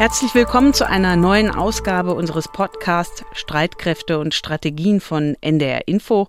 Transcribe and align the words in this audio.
Herzlich 0.00 0.34
willkommen 0.34 0.72
zu 0.72 0.88
einer 0.88 1.14
neuen 1.14 1.50
Ausgabe 1.50 2.14
unseres 2.14 2.48
Podcasts 2.48 3.22
Streitkräfte 3.34 4.18
und 4.18 4.32
Strategien 4.32 4.98
von 4.98 5.36
NDR 5.42 5.86
Info. 5.88 6.28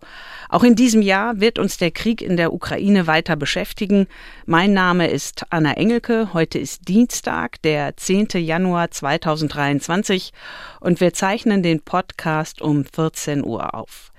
Auch 0.49 0.65
in 0.65 0.75
diesem 0.75 1.01
Jahr 1.01 1.39
wird 1.39 1.57
uns 1.57 1.77
der 1.77 1.91
Krieg 1.91 2.21
in 2.21 2.35
der 2.35 2.51
Ukraine 2.51 3.07
weiter 3.07 3.37
beschäftigen. 3.37 4.07
Mein 4.45 4.73
Name 4.73 5.07
ist 5.07 5.45
Anna 5.51 5.71
Engelke. 5.77 6.33
Heute 6.33 6.59
ist 6.59 6.89
Dienstag, 6.89 7.61
der 7.61 7.95
10. 7.95 8.27
Januar 8.33 8.91
2023 8.91 10.33
und 10.81 10.99
wir 10.99 11.13
zeichnen 11.13 11.63
den 11.63 11.79
Podcast 11.79 12.61
um 12.61 12.83
14 12.83 13.41
Uhr 13.41 13.73
auf. 13.73 14.10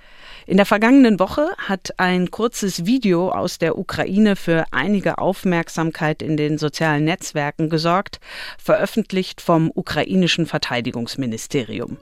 In 0.47 0.57
der 0.57 0.67
vergangenen 0.67 1.21
Woche 1.21 1.51
hat 1.57 1.95
ein 1.99 2.31
kurzes 2.31 2.85
Video 2.85 3.31
aus 3.31 3.59
der 3.59 3.79
Ukraine 3.79 4.35
für 4.35 4.65
einige 4.73 5.19
Aufmerksamkeit 5.19 6.21
in 6.23 6.37
den 6.37 6.59
sozialen 6.59 7.05
Netzwerken 7.05 7.69
gesorgt, 7.71 8.19
veröffentlicht 8.59 9.41
vom 9.41 9.71
ukrainischen 9.75 10.47
Verteidigungsministerium. 10.47 11.97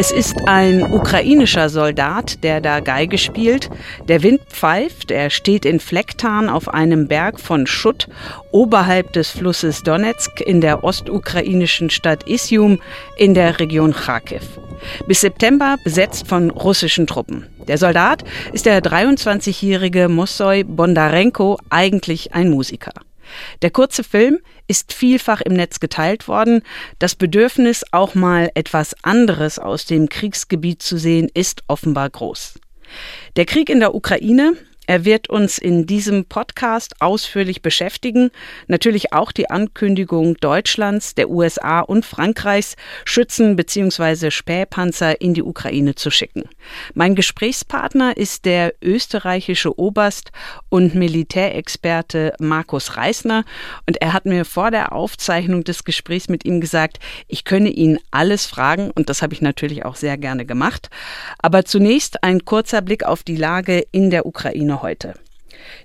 Es 0.00 0.10
ist 0.10 0.48
ein 0.48 0.94
ukrainischer 0.94 1.68
Soldat, 1.68 2.42
der 2.42 2.62
da 2.62 2.80
Geige 2.80 3.18
spielt. 3.18 3.68
Der 4.08 4.22
Wind 4.22 4.40
pfeift, 4.48 5.10
er 5.10 5.28
steht 5.28 5.66
in 5.66 5.78
Flecktarn 5.78 6.48
auf 6.48 6.72
einem 6.72 7.06
Berg 7.06 7.38
von 7.38 7.66
Schutt 7.66 8.08
oberhalb 8.50 9.12
des 9.12 9.28
Flusses 9.28 9.82
Donetsk 9.82 10.40
in 10.40 10.62
der 10.62 10.84
ostukrainischen 10.84 11.90
Stadt 11.90 12.26
Isium 12.26 12.80
in 13.18 13.34
der 13.34 13.60
Region 13.60 13.92
Kharkiv. 13.92 14.40
Bis 15.06 15.20
September 15.20 15.76
besetzt 15.84 16.26
von 16.26 16.48
russischen 16.48 17.06
Truppen. 17.06 17.44
Der 17.68 17.76
Soldat 17.76 18.24
ist 18.54 18.64
der 18.64 18.82
23-jährige 18.82 20.08
Mossoy 20.08 20.64
Bondarenko, 20.64 21.58
eigentlich 21.68 22.32
ein 22.32 22.48
Musiker. 22.48 22.92
Der 23.62 23.70
kurze 23.70 24.04
Film 24.04 24.38
ist 24.66 24.92
vielfach 24.92 25.40
im 25.40 25.54
Netz 25.54 25.80
geteilt 25.80 26.28
worden. 26.28 26.62
Das 26.98 27.14
Bedürfnis, 27.14 27.84
auch 27.92 28.14
mal 28.14 28.50
etwas 28.54 28.94
anderes 29.02 29.58
aus 29.58 29.84
dem 29.84 30.08
Kriegsgebiet 30.08 30.82
zu 30.82 30.98
sehen, 30.98 31.28
ist 31.32 31.62
offenbar 31.66 32.10
groß. 32.10 32.58
Der 33.36 33.46
Krieg 33.46 33.68
in 33.68 33.80
der 33.80 33.94
Ukraine 33.94 34.54
er 34.90 35.04
wird 35.04 35.30
uns 35.30 35.58
in 35.58 35.86
diesem 35.86 36.24
Podcast 36.24 36.96
ausführlich 36.98 37.62
beschäftigen. 37.62 38.32
Natürlich 38.66 39.12
auch 39.12 39.30
die 39.30 39.48
Ankündigung 39.48 40.34
Deutschlands, 40.38 41.14
der 41.14 41.30
USA 41.30 41.78
und 41.78 42.04
Frankreichs, 42.04 42.74
Schützen 43.04 43.54
bzw. 43.54 44.32
Spähpanzer 44.32 45.20
in 45.20 45.32
die 45.32 45.44
Ukraine 45.44 45.94
zu 45.94 46.10
schicken. 46.10 46.48
Mein 46.92 47.14
Gesprächspartner 47.14 48.16
ist 48.16 48.46
der 48.46 48.74
österreichische 48.82 49.78
Oberst 49.78 50.32
und 50.70 50.96
Militärexperte 50.96 52.34
Markus 52.40 52.96
Reisner. 52.96 53.44
Und 53.86 54.02
er 54.02 54.12
hat 54.12 54.26
mir 54.26 54.44
vor 54.44 54.72
der 54.72 54.92
Aufzeichnung 54.92 55.62
des 55.62 55.84
Gesprächs 55.84 56.28
mit 56.28 56.44
ihm 56.44 56.60
gesagt, 56.60 56.98
ich 57.28 57.44
könne 57.44 57.68
ihn 57.68 58.00
alles 58.10 58.44
fragen. 58.44 58.90
Und 58.90 59.08
das 59.08 59.22
habe 59.22 59.34
ich 59.34 59.40
natürlich 59.40 59.84
auch 59.84 59.94
sehr 59.94 60.18
gerne 60.18 60.44
gemacht. 60.46 60.90
Aber 61.38 61.64
zunächst 61.64 62.24
ein 62.24 62.44
kurzer 62.44 62.82
Blick 62.82 63.04
auf 63.04 63.22
die 63.22 63.36
Lage 63.36 63.86
in 63.92 64.10
der 64.10 64.26
Ukraine 64.26 64.79
heute. 64.82 65.14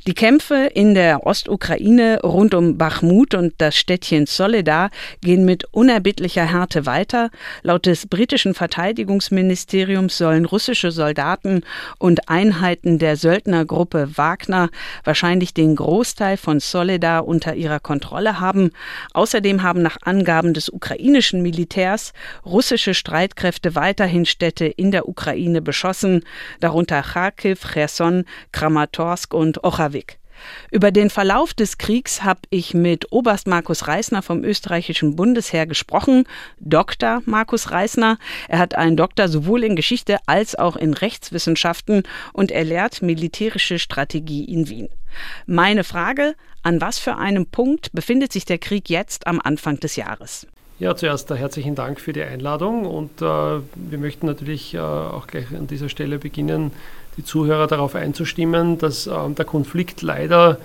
Die 0.08 0.14
Kämpfe 0.14 0.70
in 0.74 0.94
der 0.94 1.26
Ostukraine 1.26 2.20
rund 2.24 2.54
um 2.54 2.78
Bachmut 2.78 3.34
und 3.34 3.54
das 3.58 3.76
Städtchen 3.76 4.28
Soledar 4.28 4.92
gehen 5.22 5.46
mit 5.46 5.66
unerbittlicher 5.72 6.46
Härte 6.46 6.86
weiter. 6.86 7.32
Laut 7.64 7.86
des 7.86 8.08
britischen 8.08 8.54
Verteidigungsministeriums 8.54 10.18
sollen 10.18 10.46
russische 10.46 10.92
Soldaten 10.92 11.62
und 11.98 12.30
Einheiten 12.30 13.00
der 13.00 13.18
Söldnergruppe 13.18 14.10
Wagner 14.16 14.70
wahrscheinlich 15.04 15.54
den 15.54 15.76
Großteil 15.76 16.38
von 16.38 16.60
Soledar 16.60 17.28
unter 17.28 17.56
ihrer 17.56 17.80
Kontrolle 17.80 18.40
haben. 18.40 18.72
Außerdem 19.14 19.64
haben 19.64 19.82
nach 19.82 19.98
Angaben 20.04 20.54
des 20.54 20.70
ukrainischen 20.70 21.42
Militärs 21.42 22.14
russische 22.46 22.94
Streitkräfte 22.94 23.76
weiterhin 23.76 24.26
Städte 24.26 24.66
in 24.66 24.92
der 24.92 25.08
Ukraine 25.10 25.62
beschossen, 25.62 26.24
darunter 26.60 27.02
Kharkiv, 27.02 27.74
Cherson, 27.74 28.26
Kramatorsk 28.52 29.34
und 29.34 29.55
Ochawik. 29.64 30.20
Über 30.72 30.92
den 30.92 31.10
Verlauf 31.10 31.54
des 31.54 31.78
Kriegs 31.78 32.24
habe 32.24 32.42
ich 32.50 32.74
mit 32.74 33.12
Oberst 33.12 33.48
Markus 33.48 33.88
Reisner 33.88 34.22
vom 34.22 34.44
österreichischen 34.44 35.16
Bundesheer 35.16 35.66
gesprochen, 35.66 36.26
Dr. 36.60 37.22
Markus 37.26 37.72
Reisner. 37.72 38.18
Er 38.48 38.60
hat 38.60 38.76
einen 38.76 38.98
Doktor 38.98 39.28
sowohl 39.28 39.64
in 39.64 39.76
Geschichte 39.76 40.18
als 40.26 40.56
auch 40.56 40.76
in 40.76 40.94
Rechtswissenschaften 40.94 42.04
und 42.34 42.52
er 42.52 42.64
lehrt 42.64 43.02
militärische 43.02 43.80
Strategie 43.80 44.44
in 44.44 44.70
Wien. 44.70 44.90
Meine 45.46 45.84
Frage, 45.84 46.36
an 46.64 46.82
was 46.82 47.00
für 47.00 47.16
einem 47.16 47.46
Punkt 47.46 47.92
befindet 47.94 48.34
sich 48.34 48.46
der 48.46 48.58
Krieg 48.58 48.90
jetzt 48.90 49.28
am 49.28 49.40
Anfang 49.42 49.80
des 49.80 49.96
Jahres? 49.96 50.48
Ja, 50.78 50.94
zuerst 50.94 51.30
herzlichen 51.30 51.74
Dank 51.74 52.02
für 52.02 52.12
die 52.12 52.22
Einladung 52.22 52.86
und 52.86 53.22
äh, 53.22 53.26
wir 53.26 53.98
möchten 53.98 54.26
natürlich 54.26 54.74
äh, 54.74 54.80
auch 54.80 55.26
gleich 55.26 55.46
an 55.58 55.68
dieser 55.68 55.88
Stelle 55.88 56.20
beginnen, 56.20 56.72
die 57.16 57.24
Zuhörer 57.24 57.68
darauf 57.68 57.96
einzustimmen, 57.96 58.78
dass 58.78 59.08
äh, 59.08 59.14
der 59.30 59.46
Konflikt 59.46 60.02
leider 60.02 60.58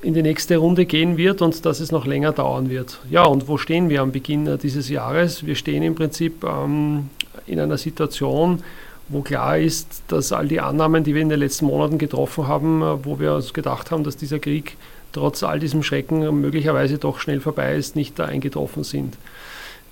in 0.00 0.14
die 0.14 0.22
nächste 0.22 0.56
Runde 0.56 0.86
gehen 0.86 1.18
wird 1.18 1.42
und 1.42 1.66
dass 1.66 1.80
es 1.80 1.92
noch 1.92 2.06
länger 2.06 2.32
dauern 2.32 2.70
wird. 2.70 3.00
Ja, 3.10 3.24
und 3.24 3.48
wo 3.48 3.58
stehen 3.58 3.90
wir 3.90 4.00
am 4.00 4.12
Beginn 4.12 4.46
äh, 4.46 4.56
dieses 4.56 4.88
Jahres? 4.88 5.44
Wir 5.44 5.56
stehen 5.56 5.82
im 5.82 5.94
Prinzip 5.94 6.42
ähm, 6.42 7.10
in 7.46 7.60
einer 7.60 7.76
Situation, 7.76 8.62
wo 9.10 9.20
klar 9.20 9.58
ist, 9.58 10.04
dass 10.08 10.32
all 10.32 10.48
die 10.48 10.60
Annahmen, 10.60 11.04
die 11.04 11.14
wir 11.14 11.20
in 11.20 11.28
den 11.28 11.40
letzten 11.40 11.66
Monaten 11.66 11.98
getroffen 11.98 12.48
haben, 12.48 12.80
äh, 12.80 13.04
wo 13.04 13.20
wir 13.20 13.34
uns 13.34 13.52
gedacht 13.52 13.90
haben, 13.90 14.04
dass 14.04 14.16
dieser 14.16 14.38
Krieg 14.38 14.78
trotz 15.12 15.42
all 15.42 15.60
diesem 15.60 15.82
Schrecken 15.82 16.40
möglicherweise 16.40 16.96
doch 16.96 17.18
schnell 17.18 17.40
vorbei 17.40 17.76
ist, 17.76 17.94
nicht 17.94 18.18
eingetroffen 18.20 18.84
sind. 18.84 19.18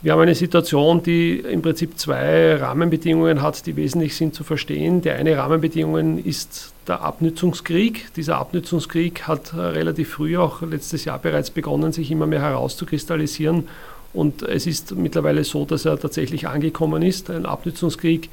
Wir 0.00 0.12
haben 0.12 0.20
eine 0.20 0.36
Situation, 0.36 1.02
die 1.02 1.40
im 1.40 1.60
Prinzip 1.60 1.98
zwei 1.98 2.54
Rahmenbedingungen 2.54 3.42
hat, 3.42 3.66
die 3.66 3.74
wesentlich 3.74 4.14
sind 4.14 4.32
zu 4.32 4.44
verstehen. 4.44 5.00
Die 5.00 5.10
eine 5.10 5.36
Rahmenbedingung 5.36 6.22
ist 6.22 6.72
der 6.86 7.02
Abnützungskrieg. 7.02 8.14
Dieser 8.14 8.36
Abnützungskrieg 8.36 9.22
hat 9.26 9.54
relativ 9.54 10.10
früh, 10.10 10.38
auch 10.38 10.62
letztes 10.62 11.04
Jahr 11.04 11.18
bereits 11.18 11.50
begonnen, 11.50 11.90
sich 11.90 12.12
immer 12.12 12.28
mehr 12.28 12.42
herauszukristallisieren. 12.42 13.66
Und 14.12 14.42
es 14.42 14.68
ist 14.68 14.94
mittlerweile 14.94 15.42
so, 15.42 15.64
dass 15.64 15.84
er 15.84 15.98
tatsächlich 15.98 16.46
angekommen 16.46 17.02
ist. 17.02 17.28
Ein 17.28 17.44
Abnützungskrieg, 17.44 18.30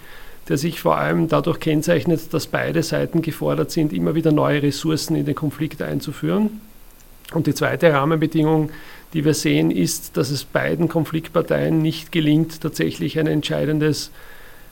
der 0.47 0.59
sich 0.59 0.79
vor 0.79 0.99
allem 0.99 1.29
dadurch 1.29 1.59
kennzeichnet, 1.59 2.31
dass 2.31 2.45
beide 2.45 2.83
Seiten 2.83 3.23
gefordert 3.23 3.71
sind, 3.71 3.91
immer 3.91 4.13
wieder 4.13 4.31
neue 4.31 4.61
Ressourcen 4.61 5.15
in 5.15 5.25
den 5.25 5.33
Konflikt 5.33 5.81
einzuführen. 5.81 6.61
Und 7.33 7.47
die 7.47 7.55
zweite 7.55 7.91
Rahmenbedingung 7.91 8.69
die 9.13 9.25
wir 9.25 9.33
sehen, 9.33 9.71
ist, 9.71 10.17
dass 10.17 10.29
es 10.29 10.43
beiden 10.43 10.87
Konfliktparteien 10.87 11.81
nicht 11.81 12.11
gelingt, 12.11 12.61
tatsächlich 12.61 13.17
ein 13.19 13.27
entscheidendes 13.27 14.11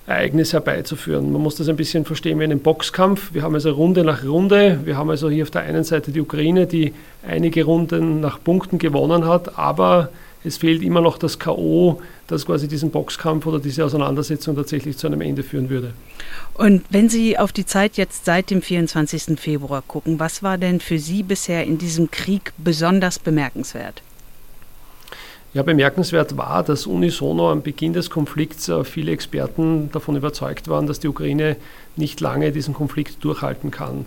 Ereignis 0.05 0.51
herbeizuführen. 0.51 1.31
Man 1.31 1.41
muss 1.41 1.55
das 1.55 1.69
ein 1.69 1.77
bisschen 1.77 2.03
verstehen 2.03 2.39
wie 2.39 2.43
einen 2.43 2.59
Boxkampf. 2.59 3.33
Wir 3.33 3.43
haben 3.43 3.53
also 3.53 3.71
Runde 3.71 4.03
nach 4.03 4.25
Runde. 4.25 4.79
Wir 4.83 4.97
haben 4.97 5.09
also 5.09 5.29
hier 5.29 5.43
auf 5.43 5.51
der 5.51 5.61
einen 5.61 5.85
Seite 5.85 6.11
die 6.11 6.19
Ukraine, 6.19 6.67
die 6.67 6.93
einige 7.25 7.63
Runden 7.63 8.19
nach 8.19 8.43
Punkten 8.43 8.79
gewonnen 8.79 9.25
hat, 9.25 9.57
aber 9.57 10.09
es 10.43 10.57
fehlt 10.57 10.81
immer 10.81 10.99
noch 10.99 11.17
das 11.17 11.39
K.O., 11.39 12.01
das 12.27 12.45
quasi 12.45 12.67
diesen 12.67 12.91
Boxkampf 12.91 13.45
oder 13.45 13.59
diese 13.59 13.85
Auseinandersetzung 13.85 14.55
tatsächlich 14.55 14.97
zu 14.97 15.07
einem 15.07 15.21
Ende 15.21 15.41
führen 15.41 15.69
würde. 15.69 15.93
Und 16.53 16.83
wenn 16.89 17.07
Sie 17.07 17.37
auf 17.37 17.53
die 17.53 17.65
Zeit 17.65 17.95
jetzt 17.95 18.25
seit 18.25 18.49
dem 18.49 18.61
24. 18.61 19.39
Februar 19.39 19.81
gucken, 19.87 20.19
was 20.19 20.43
war 20.43 20.57
denn 20.57 20.81
für 20.81 20.99
Sie 20.99 21.23
bisher 21.23 21.63
in 21.63 21.77
diesem 21.77 22.11
Krieg 22.11 22.51
besonders 22.57 23.19
bemerkenswert? 23.19 24.01
Ja, 25.53 25.61
bemerkenswert 25.61 26.35
war, 26.35 26.63
dass 26.63 26.87
unisono 26.87 27.51
am 27.51 27.61
Beginn 27.61 27.93
des 27.93 28.09
Konflikts 28.09 28.69
äh, 28.69 28.83
viele 28.83 29.11
Experten 29.11 29.91
davon 29.91 30.15
überzeugt 30.15 30.67
waren, 30.67 30.87
dass 30.87 30.99
die 30.99 31.07
Ukraine 31.07 31.57
nicht 31.95 32.19
lange 32.21 32.51
diesen 32.51 32.73
Konflikt 32.73 33.23
durchhalten 33.23 33.69
kann. 33.69 34.05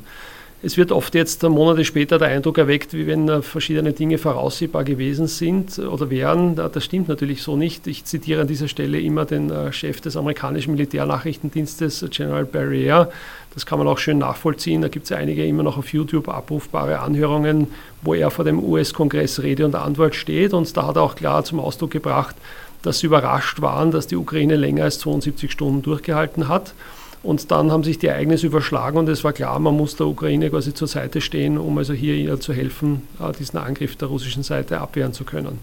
Es 0.62 0.76
wird 0.76 0.90
oft 0.90 1.14
jetzt 1.14 1.44
äh, 1.44 1.48
Monate 1.48 1.84
später 1.84 2.18
der 2.18 2.28
Eindruck 2.28 2.58
erweckt, 2.58 2.94
wie 2.94 3.06
wenn 3.06 3.28
äh, 3.28 3.42
verschiedene 3.42 3.92
Dinge 3.92 4.18
voraussehbar 4.18 4.84
gewesen 4.84 5.26
sind 5.26 5.78
oder 5.78 6.10
wären. 6.10 6.56
Das 6.56 6.84
stimmt 6.84 7.08
natürlich 7.08 7.42
so 7.42 7.56
nicht. 7.56 7.86
Ich 7.86 8.04
zitiere 8.04 8.42
an 8.42 8.46
dieser 8.48 8.68
Stelle 8.68 9.00
immer 9.00 9.24
den 9.24 9.72
Chef 9.72 10.00
des 10.00 10.16
amerikanischen 10.16 10.72
Militärnachrichtendienstes, 10.72 12.06
General 12.10 12.44
Barrier, 12.44 13.10
das 13.56 13.64
kann 13.64 13.78
man 13.78 13.88
auch 13.88 13.96
schön 13.96 14.18
nachvollziehen. 14.18 14.82
Da 14.82 14.88
gibt 14.88 15.06
es 15.06 15.12
einige 15.12 15.46
immer 15.46 15.62
noch 15.62 15.78
auf 15.78 15.90
YouTube 15.90 16.28
abrufbare 16.28 16.98
Anhörungen, 16.98 17.68
wo 18.02 18.12
er 18.12 18.30
vor 18.30 18.44
dem 18.44 18.62
US-Kongress 18.62 19.42
Rede 19.42 19.64
und 19.64 19.74
Antwort 19.74 20.14
steht. 20.14 20.52
Und 20.52 20.76
da 20.76 20.86
hat 20.86 20.96
er 20.96 21.02
auch 21.02 21.14
klar 21.14 21.42
zum 21.42 21.58
Ausdruck 21.58 21.90
gebracht, 21.90 22.36
dass 22.82 22.98
sie 22.98 23.06
überrascht 23.06 23.62
waren, 23.62 23.92
dass 23.92 24.08
die 24.08 24.16
Ukraine 24.16 24.56
länger 24.56 24.84
als 24.84 24.98
72 24.98 25.50
Stunden 25.50 25.80
durchgehalten 25.80 26.48
hat. 26.48 26.74
Und 27.26 27.50
dann 27.50 27.72
haben 27.72 27.82
sich 27.82 27.98
die 27.98 28.06
Ereignisse 28.06 28.46
überschlagen 28.46 28.98
und 28.98 29.08
es 29.08 29.24
war 29.24 29.32
klar, 29.32 29.58
man 29.58 29.76
muss 29.76 29.96
der 29.96 30.06
Ukraine 30.06 30.48
quasi 30.48 30.72
zur 30.72 30.86
Seite 30.86 31.20
stehen, 31.20 31.58
um 31.58 31.76
also 31.76 31.92
hier 31.92 32.14
ihr 32.14 32.38
zu 32.38 32.52
helfen, 32.52 33.02
äh, 33.18 33.32
diesen 33.32 33.58
Angriff 33.58 33.96
der 33.96 34.06
russischen 34.06 34.44
Seite 34.44 34.80
abwehren 34.80 35.12
zu 35.12 35.24
können. 35.24 35.58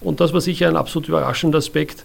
Und 0.00 0.20
das 0.20 0.32
war 0.32 0.40
sicher 0.40 0.68
ein 0.68 0.76
absolut 0.76 1.08
überraschender 1.08 1.58
Aspekt, 1.58 2.04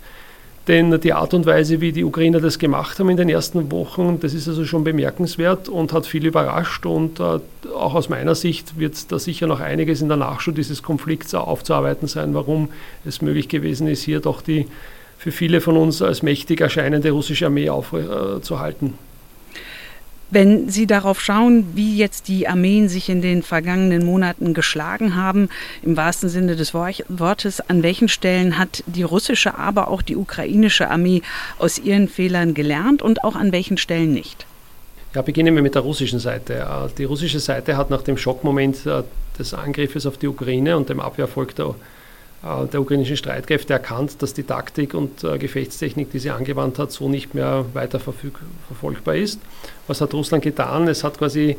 Denn 0.68 1.00
die 1.00 1.13
Art 1.13 1.36
und 1.36 1.46
Weise, 1.46 1.80
wie 1.80 1.92
die 1.92 2.04
Ukrainer 2.04 2.40
das 2.40 2.57
gemacht 2.57 2.98
haben 2.98 3.10
in 3.10 3.18
den 3.18 3.30
ersten 3.30 3.72
Wochen, 3.72 4.19
das 4.19 4.34
ist 4.34 4.48
also 4.48 4.66
schon 4.66 4.84
bemerkenswert 4.84 5.69
und 5.69 5.94
hat 5.94 6.08
viel 6.08 6.25
überrascht. 6.25 6.88
Und 6.88 7.19
äh, 7.19 7.40
auch 7.75 7.94
aus 7.94 8.10
meiner 8.10 8.34
Sicht 8.34 8.80
wird 8.80 9.12
da 9.12 9.19
sicher 9.19 9.46
noch 9.46 9.60
einiges 9.60 10.01
in 10.01 10.08
der 10.08 10.18
Nachschau 10.18 10.51
dieses 10.51 10.81
Konflikts 10.81 11.36
aufzuarbeiten 11.36 12.08
sein, 12.08 12.34
warum 12.34 12.69
es 13.06 13.22
möglich 13.22 13.48
gewesen 13.48 13.88
ist, 13.88 14.01
hier 14.01 14.22
doch 14.22 14.42
die 14.42 14.66
für 15.25 15.31
viele 15.31 15.60
von 15.60 15.75
uns 15.75 16.04
als 16.04 16.22
mächtig 16.22 16.62
erscheinende 16.62 17.10
russische 17.10 17.48
Armee 17.48 17.68
aufzuhalten. 17.68 18.94
Wenn 20.30 20.69
Sie 20.69 20.86
darauf 20.86 21.19
schauen, 21.19 21.66
wie 21.74 21.98
jetzt 21.98 22.27
die 22.27 22.48
Armeen 22.48 22.89
sich 22.89 23.10
in 23.10 23.24
den 23.24 23.42
vergangenen 23.42 24.06
Monaten 24.06 24.54
geschlagen 24.54 25.16
haben, 25.16 25.50
im 25.81 25.98
wahrsten 25.98 26.30
Sinne 26.30 26.56
des 26.56 26.75
Wortes, 26.75 27.60
an 27.60 27.81
welchen 27.81 28.07
Stellen 28.07 28.60
hat 28.60 28.83
die 28.86 29.01
russische, 29.01 29.57
aber 29.57 29.88
auch 29.88 30.04
die 30.04 30.16
ukrainische 30.16 30.92
Armee 30.92 31.24
aus 31.57 31.80
ihren 31.80 32.07
Fehlern 32.07 32.54
gelernt 32.54 33.01
und 33.01 33.24
auch 33.24 33.36
an 33.36 33.51
welchen 33.51 33.77
Stellen 33.77 34.13
nicht? 34.13 34.45
Ja, 35.16 35.24
beginnen 35.24 35.56
wir 35.56 35.63
mit 35.63 35.74
der 35.74 35.81
russischen 35.81 36.19
Seite. 36.19 36.54
Äh, 36.54 36.89
die 37.00 37.06
russische 37.06 37.39
Seite 37.39 37.77
hat 37.77 37.89
nach 37.89 38.04
dem 38.04 38.18
Schockmoment 38.18 38.86
äh, 38.86 39.01
des 39.39 39.56
Angriffes 39.56 40.06
auf 40.06 40.19
die 40.19 40.27
Ukraine 40.27 40.77
und 40.77 40.89
dem 40.89 41.00
Abwehrerfolg 41.00 41.56
der 41.56 41.69
äh, 41.69 41.74
der 42.72 42.80
ukrainischen 42.80 43.18
Streitkräfte 43.18 43.74
erkannt, 43.74 44.22
dass 44.22 44.34
die 44.34 44.44
Taktik 44.44 44.94
und 44.94 45.24
äh, 45.24 45.38
Gefechtstechnik, 45.40 46.12
die 46.12 46.20
sie 46.20 46.30
angewandt 46.30 46.78
hat, 46.78 46.92
so 46.92 47.10
nicht 47.10 47.34
mehr 47.34 47.66
weiter 47.74 48.00
verfolgbar 48.00 49.16
ist. 49.16 49.40
Was 49.88 50.00
hat 50.02 50.14
Russland 50.14 50.44
getan? 50.44 50.88
Es 50.88 51.04
hat 51.04 51.18
quasi 51.18 51.58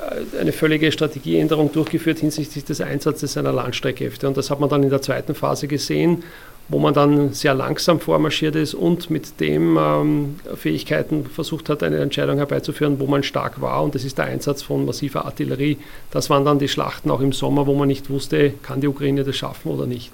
äh, 0.00 0.40
eine 0.40 0.52
völlige 0.52 0.92
Strategieänderung 0.92 1.72
durchgeführt 1.72 2.20
hinsichtlich 2.20 2.64
des 2.64 2.80
Einsatzes 2.80 3.32
seiner 3.32 3.52
Landstreitkräfte. 3.52 4.28
Und 4.28 4.36
das 4.36 4.50
hat 4.50 4.60
man 4.60 4.68
dann 4.68 4.84
in 4.84 4.90
der 4.90 5.02
zweiten 5.02 5.34
Phase 5.34 5.66
gesehen, 5.66 6.22
wo 6.70 6.78
man 6.78 6.94
dann 6.94 7.32
sehr 7.32 7.52
langsam 7.52 7.98
vormarschiert 7.98 8.54
ist 8.54 8.74
und 8.74 9.10
mit 9.10 9.40
dem 9.40 9.76
ähm, 9.76 10.36
Fähigkeiten 10.54 11.26
versucht 11.26 11.68
hat, 11.68 11.82
eine 11.82 11.98
Entscheidung 11.98 12.36
herbeizuführen, 12.36 13.00
wo 13.00 13.06
man 13.06 13.24
stark 13.24 13.60
war. 13.60 13.82
Und 13.82 13.96
das 13.96 14.04
ist 14.04 14.18
der 14.18 14.26
Einsatz 14.26 14.62
von 14.62 14.86
massiver 14.86 15.24
Artillerie. 15.24 15.78
Das 16.12 16.30
waren 16.30 16.44
dann 16.44 16.60
die 16.60 16.68
Schlachten 16.68 17.10
auch 17.10 17.20
im 17.20 17.32
Sommer, 17.32 17.66
wo 17.66 17.74
man 17.74 17.88
nicht 17.88 18.08
wusste, 18.08 18.54
kann 18.62 18.80
die 18.80 18.86
Ukraine 18.86 19.24
das 19.24 19.36
schaffen 19.36 19.70
oder 19.70 19.86
nicht. 19.86 20.12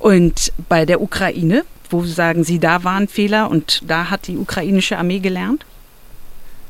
Und 0.00 0.52
bei 0.68 0.84
der 0.84 1.00
Ukraine, 1.00 1.64
wo 1.88 2.02
sagen 2.02 2.42
Sie, 2.42 2.58
da 2.58 2.82
waren 2.82 3.06
Fehler 3.06 3.48
und 3.48 3.80
da 3.88 4.10
hat 4.10 4.26
die 4.26 4.36
ukrainische 4.36 4.98
Armee 4.98 5.20
gelernt? 5.20 5.64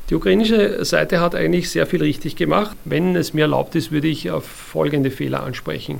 Die 0.09 0.15
ukrainische 0.15 0.85
Seite 0.85 1.19
hat 1.19 1.35
eigentlich 1.35 1.69
sehr 1.69 1.85
viel 1.85 2.01
richtig 2.01 2.37
gemacht. 2.37 2.77
Wenn 2.85 3.17
es 3.17 3.33
mir 3.33 3.41
erlaubt 3.41 3.75
ist, 3.75 3.91
würde 3.91 4.07
ich 4.07 4.31
auf 4.31 4.45
folgende 4.45 5.11
Fehler 5.11 5.43
ansprechen. 5.43 5.99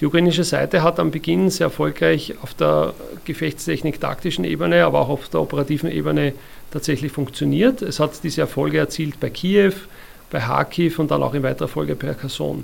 Die 0.00 0.06
ukrainische 0.06 0.44
Seite 0.44 0.84
hat 0.84 1.00
am 1.00 1.10
Beginn 1.10 1.50
sehr 1.50 1.66
erfolgreich 1.66 2.34
auf 2.42 2.54
der 2.54 2.94
Gefechtstechnik-taktischen 3.24 4.44
Ebene, 4.44 4.84
aber 4.84 5.00
auch 5.00 5.08
auf 5.08 5.28
der 5.28 5.40
operativen 5.40 5.90
Ebene 5.90 6.32
tatsächlich 6.70 7.10
funktioniert. 7.10 7.82
Es 7.82 7.98
hat 7.98 8.22
diese 8.22 8.42
Erfolge 8.42 8.78
erzielt 8.78 9.18
bei 9.18 9.30
Kiew, 9.30 9.72
bei 10.30 10.38
Kharkiv 10.38 11.00
und 11.00 11.10
dann 11.10 11.22
auch 11.22 11.34
in 11.34 11.42
weiterer 11.42 11.68
Folge 11.68 11.96
bei 11.96 12.14
Kherson. 12.14 12.62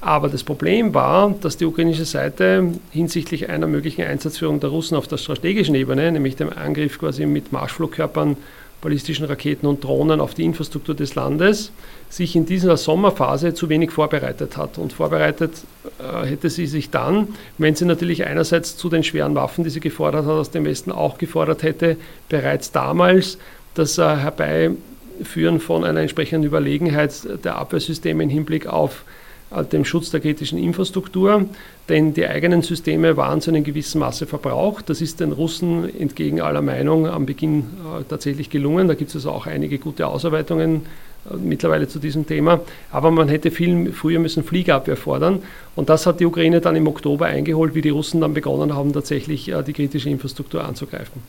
Aber 0.00 0.28
das 0.28 0.44
Problem 0.44 0.94
war, 0.94 1.34
dass 1.40 1.56
die 1.56 1.64
ukrainische 1.64 2.04
Seite 2.04 2.72
hinsichtlich 2.90 3.48
einer 3.48 3.66
möglichen 3.66 4.02
Einsatzführung 4.02 4.60
der 4.60 4.70
Russen 4.70 4.96
auf 4.96 5.08
der 5.08 5.16
strategischen 5.16 5.74
Ebene, 5.74 6.10
nämlich 6.10 6.36
dem 6.36 6.52
Angriff 6.52 6.98
quasi 6.98 7.26
mit 7.26 7.52
Marschflugkörpern, 7.52 8.36
ballistischen 8.82 9.24
Raketen 9.24 9.66
und 9.66 9.82
Drohnen 9.82 10.20
auf 10.20 10.34
die 10.34 10.44
Infrastruktur 10.44 10.94
des 10.94 11.14
Landes, 11.14 11.72
sich 12.10 12.36
in 12.36 12.44
dieser 12.44 12.76
Sommerphase 12.76 13.54
zu 13.54 13.70
wenig 13.70 13.92
vorbereitet 13.92 14.58
hat. 14.58 14.76
Und 14.76 14.92
vorbereitet 14.92 15.52
äh, 15.98 16.26
hätte 16.26 16.50
sie 16.50 16.66
sich 16.66 16.90
dann, 16.90 17.28
wenn 17.56 17.74
sie 17.74 17.86
natürlich 17.86 18.26
einerseits 18.26 18.76
zu 18.76 18.90
den 18.90 19.04
schweren 19.04 19.34
Waffen, 19.34 19.64
die 19.64 19.70
sie 19.70 19.80
gefordert 19.80 20.26
hat, 20.26 20.32
aus 20.32 20.50
dem 20.50 20.66
Westen 20.66 20.92
auch 20.92 21.16
gefordert 21.16 21.62
hätte, 21.62 21.96
bereits 22.28 22.72
damals 22.72 23.38
das 23.74 23.96
äh, 23.96 24.02
Herbeiführen 24.02 25.60
von 25.60 25.84
einer 25.84 26.00
entsprechenden 26.00 26.44
Überlegenheit 26.44 27.12
der 27.44 27.56
Abwehrsysteme 27.56 28.24
im 28.24 28.28
Hinblick 28.28 28.66
auf 28.66 29.04
äh, 29.06 29.21
dem 29.60 29.84
Schutz 29.84 30.10
der 30.10 30.20
kritischen 30.20 30.58
Infrastruktur, 30.58 31.46
denn 31.88 32.14
die 32.14 32.26
eigenen 32.26 32.62
Systeme 32.62 33.16
waren 33.16 33.40
zu 33.40 33.50
einem 33.50 33.64
gewissen 33.64 33.98
Maße 33.98 34.26
verbraucht. 34.26 34.88
Das 34.88 35.00
ist 35.00 35.20
den 35.20 35.32
Russen 35.32 35.88
entgegen 35.98 36.40
aller 36.40 36.62
Meinung 36.62 37.06
am 37.06 37.26
Beginn 37.26 37.60
äh, 37.60 38.04
tatsächlich 38.08 38.50
gelungen. 38.50 38.88
Da 38.88 38.94
gibt 38.94 39.10
es 39.10 39.16
also 39.16 39.30
auch 39.30 39.46
einige 39.46 39.78
gute 39.78 40.06
Ausarbeitungen 40.06 40.86
äh, 41.30 41.36
mittlerweile 41.36 41.88
zu 41.88 41.98
diesem 41.98 42.26
Thema. 42.26 42.60
Aber 42.90 43.10
man 43.10 43.28
hätte 43.28 43.50
viel 43.50 43.92
früher 43.92 44.20
müssen 44.20 44.44
Fliegerabwehr 44.44 44.96
fordern. 44.96 45.40
Und 45.74 45.88
das 45.88 46.06
hat 46.06 46.20
die 46.20 46.26
Ukraine 46.26 46.60
dann 46.60 46.76
im 46.76 46.86
Oktober 46.86 47.26
eingeholt, 47.26 47.74
wie 47.74 47.82
die 47.82 47.90
Russen 47.90 48.20
dann 48.20 48.34
begonnen 48.34 48.74
haben, 48.74 48.92
tatsächlich 48.92 49.52
die 49.66 49.72
kritische 49.72 50.10
Infrastruktur 50.10 50.64
anzugreifen. 50.64 51.22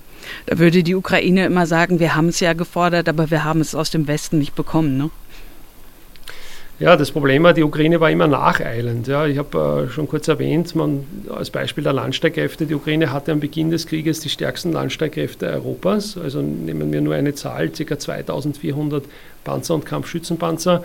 Da 0.45 0.59
würde 0.59 0.83
die 0.83 0.95
Ukraine 0.95 1.45
immer 1.45 1.65
sagen, 1.65 1.99
wir 1.99 2.15
haben 2.15 2.27
es 2.27 2.39
ja 2.41 2.53
gefordert, 2.53 3.07
aber 3.07 3.31
wir 3.31 3.43
haben 3.43 3.61
es 3.61 3.73
aus 3.73 3.89
dem 3.89 4.07
Westen 4.07 4.39
nicht 4.39 4.55
bekommen. 4.55 4.97
Ne? 4.97 5.09
Ja, 6.79 6.95
das 6.97 7.11
Problem 7.11 7.43
war, 7.43 7.53
die 7.53 7.63
Ukraine 7.63 7.99
war 7.99 8.09
immer 8.09 8.27
nacheilend. 8.27 9.07
Ja, 9.07 9.27
ich 9.27 9.37
habe 9.37 9.85
äh, 9.87 9.91
schon 9.91 10.07
kurz 10.07 10.27
erwähnt, 10.27 10.75
man, 10.75 11.05
als 11.29 11.51
Beispiel 11.51 11.83
der 11.83 11.93
Landstreitkräfte, 11.93 12.65
die 12.65 12.73
Ukraine 12.73 13.11
hatte 13.11 13.31
am 13.31 13.39
Beginn 13.39 13.69
des 13.69 13.85
Krieges 13.85 14.21
die 14.21 14.29
stärksten 14.29 14.71
Landstreitkräfte 14.71 15.47
Europas. 15.47 16.17
Also 16.17 16.41
nehmen 16.41 16.91
wir 16.91 17.01
nur 17.01 17.13
eine 17.13 17.35
Zahl, 17.35 17.69
ca. 17.69 17.99
2400 17.99 19.03
Panzer 19.43 19.75
und 19.75 19.85
Kampfschützenpanzer. 19.85 20.83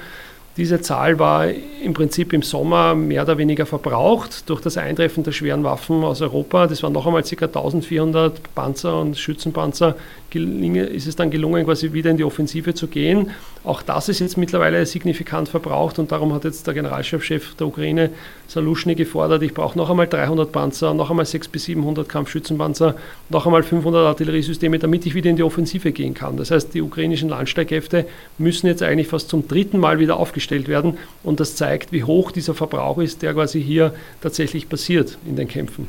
Diese 0.59 0.81
Zahl 0.81 1.19
war 1.21 1.47
im 1.49 1.95
Prinzip 1.95 2.33
im 2.33 2.43
Sommer 2.43 2.95
mehr 2.95 3.23
oder 3.23 3.39
weniger 3.39 3.65
verbraucht 3.65 4.51
durch 4.51 4.61
das 4.61 4.77
Eintreffen 4.77 5.23
der 5.23 5.31
schweren 5.31 5.63
Waffen 5.63 6.03
aus 6.03 6.21
Europa. 6.21 6.67
Das 6.67 6.83
waren 6.83 6.93
noch 6.93 7.07
einmal 7.07 7.23
ca. 7.23 7.47
1400 7.47 8.55
Panzer 8.55 9.01
und 9.01 9.17
Schützenpanzer. 9.17 9.95
Ist 10.31 11.07
es 11.07 11.17
dann 11.17 11.31
gelungen, 11.31 11.65
quasi 11.65 11.95
wieder 11.95 12.11
in 12.11 12.19
die 12.19 12.25
Offensive 12.25 12.75
zu 12.75 12.87
gehen. 12.87 13.31
Auch 13.65 13.83
das 13.83 14.09
ist 14.09 14.19
jetzt 14.19 14.37
mittlerweile 14.37 14.85
signifikant 14.85 15.49
verbraucht 15.49 15.99
und 15.99 16.13
darum 16.13 16.35
hat 16.35 16.45
jetzt 16.45 16.67
der 16.67 16.75
Generalchefchef 16.75 17.55
der 17.55 17.67
Ukraine, 17.67 18.11
Saluschny, 18.47 18.95
gefordert, 18.95 19.43
ich 19.43 19.53
brauche 19.55 19.77
noch 19.77 19.91
einmal 19.91 20.07
300 20.07 20.53
Panzer, 20.53 20.95
noch 20.95 21.11
einmal 21.11 21.27
600 21.27 21.53
bis 21.53 21.65
700 21.65 22.09
Kampfschützenpanzer, 22.09 22.95
noch 23.31 23.47
einmal 23.47 23.63
500 23.63 24.07
Artilleriesysteme, 24.07 24.79
damit 24.79 25.07
ich 25.07 25.15
wieder 25.15 25.31
in 25.31 25.37
die 25.37 25.43
Offensive 25.43 25.93
gehen 25.93 26.15
kann. 26.15 26.37
Das 26.37 26.51
heißt, 26.51 26.73
die 26.75 26.83
ukrainischen 26.83 27.29
Landstreitkräfte 27.29 28.07
müssen 28.37 28.67
jetzt 28.67 28.83
eigentlich 28.83 29.09
fast 29.09 29.29
zum 29.29 29.49
dritten 29.49 29.79
Mal 29.79 29.99
wieder 29.99 30.19
aufgestellt 30.19 30.69
werden 30.69 30.99
und 31.23 31.41
das 31.41 31.57
zeigt, 31.57 31.91
wie 31.93 32.05
hoch 32.05 32.33
dieser 32.33 32.55
Verbrauch 32.55 32.99
ist, 32.99 33.23
der 33.23 33.35
quasi 33.35 33.63
hier 33.63 33.95
tatsächlich 34.21 34.69
passiert 34.69 35.19
in 35.27 35.37
den 35.37 35.49
Kämpfen. 35.49 35.87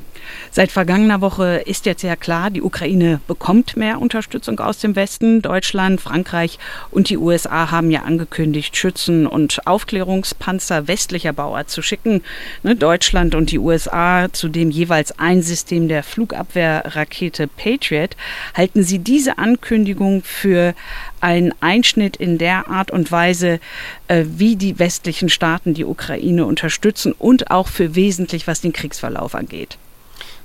Seit 0.51 0.71
vergangener 0.71 1.21
Woche 1.21 1.61
ist 1.65 1.85
jetzt 1.85 2.03
ja 2.03 2.15
klar, 2.15 2.49
die 2.49 2.61
Ukraine 2.61 3.21
bekommt 3.27 3.77
mehr 3.77 4.01
Unterstützung 4.01 4.28
aus 4.59 4.79
dem 4.79 4.95
Westen. 4.95 5.41
Deutschland, 5.41 6.01
Frankreich 6.01 6.59
und 6.91 7.09
die 7.09 7.17
USA 7.17 7.71
haben 7.71 7.91
ja 7.91 8.03
angekündigt, 8.03 8.75
Schützen 8.77 9.27
und 9.27 9.65
Aufklärungspanzer 9.65 10.87
westlicher 10.87 11.33
Bauart 11.33 11.69
zu 11.69 11.81
schicken. 11.81 12.21
Ne, 12.63 12.75
Deutschland 12.75 13.35
und 13.35 13.51
die 13.51 13.59
USA 13.59 14.27
zudem 14.31 14.71
jeweils 14.71 15.17
ein 15.19 15.41
System 15.41 15.87
der 15.87 16.03
Flugabwehrrakete 16.03 17.47
Patriot. 17.47 18.15
Halten 18.53 18.83
Sie 18.83 18.99
diese 18.99 19.37
Ankündigung 19.37 20.23
für 20.23 20.73
einen 21.21 21.53
Einschnitt 21.59 22.17
in 22.17 22.37
der 22.37 22.67
Art 22.67 22.91
und 22.91 23.11
Weise, 23.11 23.59
äh, 24.07 24.25
wie 24.27 24.55
die 24.55 24.79
westlichen 24.79 25.29
Staaten 25.29 25.73
die 25.73 25.85
Ukraine 25.85 26.45
unterstützen 26.45 27.13
und 27.13 27.51
auch 27.51 27.67
für 27.67 27.95
wesentlich, 27.95 28.47
was 28.47 28.61
den 28.61 28.73
Kriegsverlauf 28.73 29.35
angeht? 29.35 29.77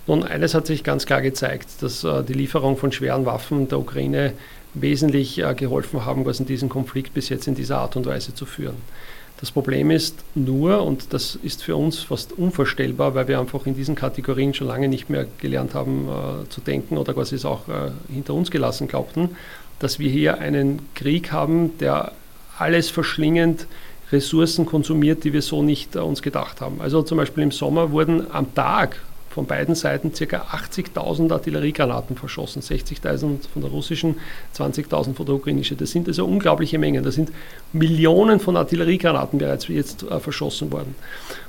Nun, 0.06 0.22
eines 0.22 0.54
hat 0.54 0.66
sich 0.66 0.84
ganz 0.84 1.06
klar 1.06 1.22
gezeigt, 1.22 1.68
dass 1.80 2.04
äh, 2.04 2.22
die 2.22 2.34
Lieferung 2.34 2.76
von 2.76 2.92
schweren 2.92 3.24
Waffen 3.24 3.68
der 3.68 3.78
Ukraine 3.78 4.34
wesentlich 4.74 5.38
äh, 5.38 5.54
geholfen 5.54 6.04
haben, 6.04 6.24
quasi 6.24 6.44
diesen 6.44 6.68
Konflikt 6.68 7.14
bis 7.14 7.28
jetzt 7.28 7.46
in 7.48 7.54
dieser 7.54 7.78
Art 7.78 7.96
und 7.96 8.06
Weise 8.06 8.34
zu 8.34 8.44
führen. 8.44 8.76
Das 9.40 9.50
Problem 9.50 9.90
ist 9.90 10.16
nur, 10.34 10.82
und 10.82 11.12
das 11.12 11.36
ist 11.42 11.62
für 11.62 11.76
uns 11.76 11.98
fast 11.98 12.32
unvorstellbar, 12.32 13.14
weil 13.14 13.28
wir 13.28 13.40
einfach 13.40 13.66
in 13.66 13.74
diesen 13.74 13.94
Kategorien 13.94 14.54
schon 14.54 14.68
lange 14.68 14.88
nicht 14.88 15.10
mehr 15.10 15.26
gelernt 15.38 15.74
haben 15.74 16.08
äh, 16.08 16.48
zu 16.48 16.60
denken 16.60 16.98
oder 16.98 17.14
quasi 17.14 17.34
es 17.34 17.44
auch 17.44 17.68
äh, 17.68 17.90
hinter 18.12 18.34
uns 18.34 18.50
gelassen 18.50 18.88
glaubten, 18.88 19.30
dass 19.80 19.98
wir 19.98 20.10
hier 20.10 20.38
einen 20.38 20.80
Krieg 20.94 21.32
haben, 21.32 21.76
der 21.78 22.12
alles 22.58 22.90
verschlingend 22.90 23.66
Ressourcen 24.12 24.66
konsumiert, 24.66 25.24
die 25.24 25.32
wir 25.32 25.42
so 25.42 25.62
nicht 25.62 25.96
äh, 25.96 26.00
uns 26.00 26.22
gedacht 26.22 26.60
haben. 26.60 26.80
Also 26.80 27.02
zum 27.02 27.18
Beispiel 27.18 27.42
im 27.42 27.50
Sommer 27.50 27.90
wurden 27.90 28.26
am 28.32 28.54
Tag 28.54 29.00
von 29.34 29.46
beiden 29.46 29.74
Seiten 29.74 30.12
ca. 30.12 30.36
80.000 30.36 31.32
Artilleriegranaten 31.32 32.16
verschossen, 32.16 32.62
60.000 32.62 33.48
von 33.52 33.62
der 33.62 33.70
russischen, 33.70 34.16
20.000 34.56 35.14
von 35.14 35.26
der 35.26 35.34
ukrainischen. 35.34 35.76
Das 35.76 35.90
sind 35.90 36.06
also 36.06 36.24
unglaubliche 36.24 36.78
Mengen. 36.78 37.02
Da 37.02 37.10
sind 37.10 37.32
Millionen 37.72 38.38
von 38.38 38.56
Artilleriegranaten 38.56 39.40
bereits 39.40 39.66
jetzt 39.66 40.04
äh, 40.04 40.20
verschossen 40.20 40.70
worden. 40.70 40.94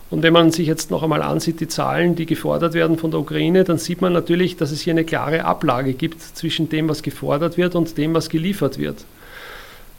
Und 0.09 0.23
wenn 0.23 0.33
man 0.33 0.51
sich 0.51 0.67
jetzt 0.67 0.89
noch 0.89 1.03
einmal 1.03 1.21
ansieht, 1.21 1.59
die 1.59 1.67
Zahlen, 1.67 2.15
die 2.15 2.25
gefordert 2.25 2.73
werden 2.73 2.97
von 2.97 3.11
der 3.11 3.19
Ukraine, 3.19 3.63
dann 3.63 3.77
sieht 3.77 4.01
man 4.01 4.13
natürlich, 4.13 4.57
dass 4.57 4.71
es 4.71 4.81
hier 4.81 4.93
eine 4.93 5.03
klare 5.03 5.45
Ablage 5.45 5.93
gibt 5.93 6.21
zwischen 6.21 6.69
dem, 6.69 6.89
was 6.89 7.03
gefordert 7.03 7.57
wird 7.57 7.75
und 7.75 7.97
dem, 7.99 8.15
was 8.15 8.29
geliefert 8.29 8.79
wird. 8.79 9.05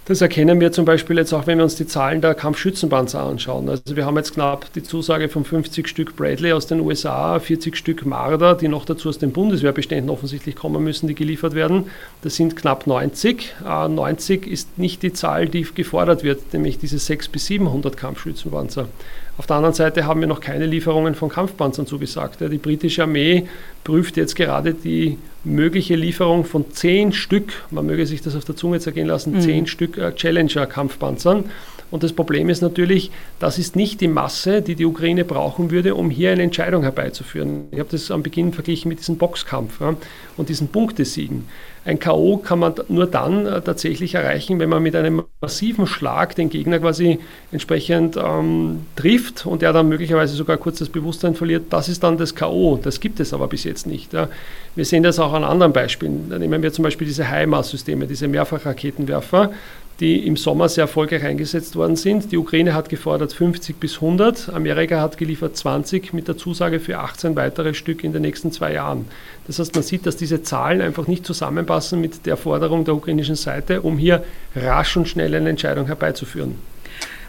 Das 0.09 0.21
erkennen 0.21 0.61
wir 0.61 0.71
zum 0.71 0.85
Beispiel 0.85 1.17
jetzt 1.17 1.33
auch, 1.33 1.49
wenn 1.49 1.59
wir 1.59 1.65
uns 1.65 1.75
die 1.75 1.89
Zahlen 1.89 2.21
der 2.21 2.37
Kampfschützenpanzer 2.37 3.21
anschauen. 3.25 3.69
Also 3.69 3.97
wir 3.97 4.07
haben 4.07 4.17
jetzt 4.17 4.35
knapp 4.35 4.73
die 4.73 4.85
Zusage 4.85 5.29
von 5.29 5.45
50 5.45 5.89
Stück 5.89 6.15
Bradley 6.15 6.53
aus 6.53 6.69
den 6.69 6.79
USA, 6.79 7.41
40 7.41 7.77
Stück 7.77 8.07
Marder, 8.07 8.55
die 8.55 8.69
noch 8.69 8.85
dazu 8.85 9.09
aus 9.09 9.19
den 9.19 9.33
Bundeswehrbeständen 9.33 10.09
offensichtlich 10.09 10.55
kommen 10.55 10.85
müssen, 10.85 11.09
die 11.09 11.17
geliefert 11.17 11.57
werden. 11.57 11.91
Das 12.23 12.37
sind 12.37 12.55
knapp 12.55 12.87
90. 12.87 13.57
90 13.65 14.47
ist 14.47 14.79
nicht 14.79 15.03
die 15.03 15.13
Zahl, 15.13 15.49
die 15.49 15.63
gefordert 15.63 16.23
wird, 16.23 16.53
nämlich 16.53 16.79
diese 16.79 17.01
600 17.01 17.33
bis 17.33 17.47
700 17.47 17.97
Kampfschützenpanzer. 17.97 18.87
Auf 19.39 19.47
der 19.47 19.57
anderen 19.57 19.75
Seite 19.75 20.07
haben 20.07 20.21
wir 20.21 20.27
noch 20.27 20.41
keine 20.41 20.65
Lieferungen 20.67 21.15
von 21.15 21.29
Kampfpanzern 21.29 21.87
zugesagt. 21.87 22.41
Die 22.41 22.59
britische 22.59 23.03
Armee 23.03 23.47
prüft 23.85 24.17
jetzt 24.17 24.35
gerade 24.35 24.73
die 24.73 25.19
mögliche 25.45 25.95
Lieferung 25.95 26.45
von 26.45 26.71
zehn 26.73 27.13
Stück, 27.13 27.53
man 27.71 27.87
möge 27.87 28.07
sich 28.07 28.23
das 28.23 28.35
auf 28.35 28.45
der 28.45 28.57
Zunge 28.57 28.81
zergehen 28.81 29.07
lassen, 29.07 29.35
mhm. 29.35 29.41
zehn 29.41 29.67
Stück 29.67 29.99
äh, 29.99 30.13
Challenger-Kampfpanzern. 30.13 31.45
Und 31.91 32.03
das 32.03 32.13
Problem 32.13 32.49
ist 32.49 32.63
natürlich, 32.63 33.11
das 33.39 33.59
ist 33.59 33.77
nicht 33.77 34.01
die 34.01 34.09
Masse, 34.09 34.63
die 34.63 34.75
die 34.75 34.85
Ukraine 34.85 35.25
brauchen 35.25 35.71
würde, 35.71 35.95
um 35.95 36.11
hier 36.11 36.33
eine 36.33 36.43
Entscheidung 36.43 36.83
herbeizuführen. 36.83 37.67
Ich 37.71 37.79
habe 37.79 37.91
das 37.91 38.11
am 38.11 38.23
Beginn 38.23 38.53
verglichen 38.53 38.89
mit 38.89 38.99
diesem 38.99 39.17
Boxkampf 39.17 39.81
ja, 39.81 39.95
und 40.37 40.49
diesen 40.49 40.69
Punktesiegen. 40.69 41.47
Ein 41.87 42.01
K.O. 42.01 42.39
kann 42.39 42.59
man 42.59 42.75
nur 42.89 43.07
dann 43.07 43.47
äh, 43.47 43.61
tatsächlich 43.61 44.17
erreichen, 44.17 44.59
wenn 44.59 44.69
man 44.69 44.83
mit 44.83 44.97
einem 44.97 45.23
massiven 45.41 45.87
Schlag 45.87 46.35
den 46.35 46.51
Gegner 46.51 46.81
quasi 46.81 47.21
entsprechend 47.53 48.17
ähm, 48.17 48.87
trifft 48.97 49.47
und 49.47 49.63
er 49.63 49.73
dann 49.73 49.89
möglicherweise 49.89 50.35
sogar 50.35 50.57
kurz 50.57 50.81
das 50.81 50.89
Bewusstsein 50.89 51.37
verliert. 51.37 51.67
Das 51.71 51.89
ist 51.89 52.03
dann 52.03 52.19
das 52.19 52.35
K.O. 52.35 52.81
Das 52.83 52.99
gibt 52.99 53.21
es 53.21 53.33
aber 53.33 53.47
bis 53.47 53.63
jetzt 53.63 53.87
nicht. 53.87 54.13
Ja. 54.13 54.29
Wir 54.75 54.85
sehen 54.85 55.05
das 55.05 55.21
auch 55.21 55.33
an 55.33 55.45
anderen 55.45 55.73
Beispielen. 55.73 56.29
Da 56.29 56.41
nehmen 56.41 56.61
wir 56.61 56.73
zum 56.73 56.83
Beispiel 56.83 57.07
diese 57.07 57.31
HIMARS-Systeme, 57.31 58.09
diese 58.09 58.27
Mehrfachraketenwerfer 58.27 59.53
die 60.01 60.27
im 60.27 60.37
Sommer 60.37 60.69
sehr 60.69 60.83
erfolgreich 60.83 61.25
eingesetzt 61.25 61.75
worden 61.77 61.97
sind. 61.97 62.31
Die 62.31 62.37
Ukraine 62.37 62.75
hat 62.75 62.89
gefordert 62.89 63.33
50 63.33 63.81
bis 63.81 63.97
100, 63.97 64.51
Amerika 64.51 65.01
hat 65.01 65.17
geliefert 65.17 65.57
20 65.57 66.13
mit 66.13 66.29
der 66.29 66.37
Zusage 66.37 66.81
für 66.81 66.99
18 66.99 67.35
weitere 67.37 67.73
Stück 67.73 68.05
in 68.05 68.13
den 68.13 68.23
nächsten 68.23 68.53
zwei 68.53 68.75
Jahren. 68.75 69.07
Das 69.47 69.59
heißt, 69.59 69.75
man 69.75 69.83
sieht, 69.83 70.07
dass 70.07 70.17
diese 70.17 70.43
Zahlen 70.43 70.83
einfach 70.83 71.07
nicht 71.07 71.25
zusammenpassen 71.25 72.01
mit 72.01 72.27
der 72.27 72.37
Forderung 72.37 72.85
der 72.85 72.95
ukrainischen 72.95 73.37
Seite, 73.37 73.81
um 73.83 73.97
hier 73.97 74.25
rasch 74.55 74.97
und 74.97 75.09
schnell 75.09 75.35
eine 75.35 75.49
Entscheidung 75.49 75.87
herbeizuführen. 75.87 76.57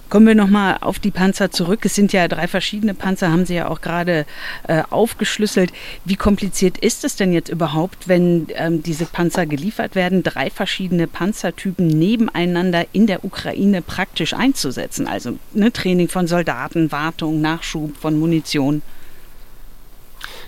Kommen 0.09 0.25
wir 0.25 0.35
nochmal 0.35 0.77
auf 0.79 0.99
die 0.99 1.11
Panzer 1.11 1.51
zurück. 1.51 1.83
Es 1.83 1.95
sind 1.95 2.13
ja 2.13 2.29
drei 2.29 2.47
verschiedene 2.47 2.93
Panzer, 2.93 3.29
haben 3.29 3.45
Sie 3.45 3.55
ja 3.55 3.67
auch 3.67 3.81
gerade 3.81 4.25
äh, 4.67 4.83
aufgeschlüsselt. 4.89 5.73
Wie 6.05 6.15
kompliziert 6.15 6.77
ist 6.77 7.03
es 7.03 7.17
denn 7.17 7.33
jetzt 7.33 7.49
überhaupt, 7.49 8.07
wenn 8.07 8.47
ähm, 8.55 8.81
diese 8.83 9.05
Panzer 9.05 9.45
geliefert 9.45 9.95
werden, 9.95 10.23
drei 10.23 10.49
verschiedene 10.49 11.07
Panzertypen 11.07 11.87
nebeneinander 11.87 12.85
in 12.93 13.05
der 13.05 13.25
Ukraine 13.25 13.81
praktisch 13.81 14.33
einzusetzen? 14.33 15.07
Also 15.07 15.37
ne, 15.53 15.73
Training 15.73 16.07
von 16.07 16.25
Soldaten, 16.25 16.91
Wartung, 16.93 17.41
Nachschub 17.41 17.97
von 17.97 18.17
Munition. 18.17 18.81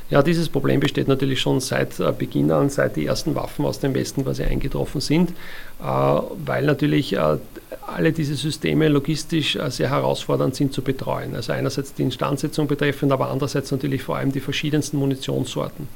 Ja, 0.09 0.23
dieses 0.23 0.49
Problem 0.49 0.79
besteht 0.79 1.07
natürlich 1.07 1.39
schon 1.39 1.59
seit 1.59 1.99
äh, 1.99 2.11
Beginn 2.11 2.51
an, 2.51 2.69
seit 2.69 2.95
die 2.95 3.05
ersten 3.05 3.35
Waffen 3.35 3.63
aus 3.65 3.79
dem 3.79 3.93
Westen 3.93 4.23
quasi 4.23 4.43
eingetroffen 4.43 5.01
sind, 5.01 5.29
äh, 5.29 5.83
weil 5.83 6.65
natürlich 6.65 7.13
äh, 7.13 7.37
alle 7.85 8.11
diese 8.11 8.35
Systeme 8.35 8.87
logistisch 8.87 9.57
sehr 9.69 9.89
herausfordernd 9.91 10.55
sind 10.55 10.73
zu 10.73 10.81
betreuen. 10.81 11.35
Also 11.35 11.53
einerseits 11.53 11.93
die 11.93 12.03
Instandsetzung 12.03 12.67
betreffend, 12.67 13.11
aber 13.11 13.29
andererseits 13.29 13.71
natürlich 13.71 14.01
vor 14.01 14.17
allem 14.17 14.31
die 14.31 14.39
verschiedensten 14.39 14.97
Munitionssorten 14.97 15.87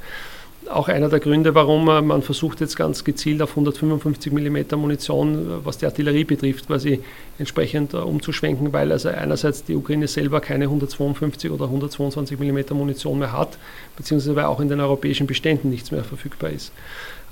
auch 0.69 0.87
einer 0.87 1.09
der 1.09 1.19
Gründe, 1.19 1.55
warum 1.55 1.85
man 1.85 2.21
versucht 2.21 2.61
jetzt 2.61 2.75
ganz 2.75 3.03
gezielt 3.03 3.41
auf 3.41 3.51
155 3.51 4.31
mm 4.31 4.75
Munition, 4.75 5.61
was 5.63 5.77
die 5.77 5.85
Artillerie 5.85 6.23
betrifft, 6.23 6.67
quasi 6.67 7.01
entsprechend 7.37 7.93
umzuschwenken, 7.93 8.73
weil 8.73 8.91
also 8.91 9.09
einerseits 9.09 9.63
die 9.63 9.75
Ukraine 9.75 10.07
selber 10.07 10.41
keine 10.41 10.65
152 10.65 11.51
oder 11.51 11.65
122 11.65 12.39
mm 12.39 12.75
Munition 12.75 13.19
mehr 13.19 13.31
hat, 13.31 13.57
beziehungsweise 13.95 14.35
weil 14.35 14.45
auch 14.45 14.59
in 14.59 14.69
den 14.69 14.79
europäischen 14.79 15.27
Beständen 15.27 15.69
nichts 15.69 15.91
mehr 15.91 16.03
verfügbar 16.03 16.49
ist. 16.51 16.71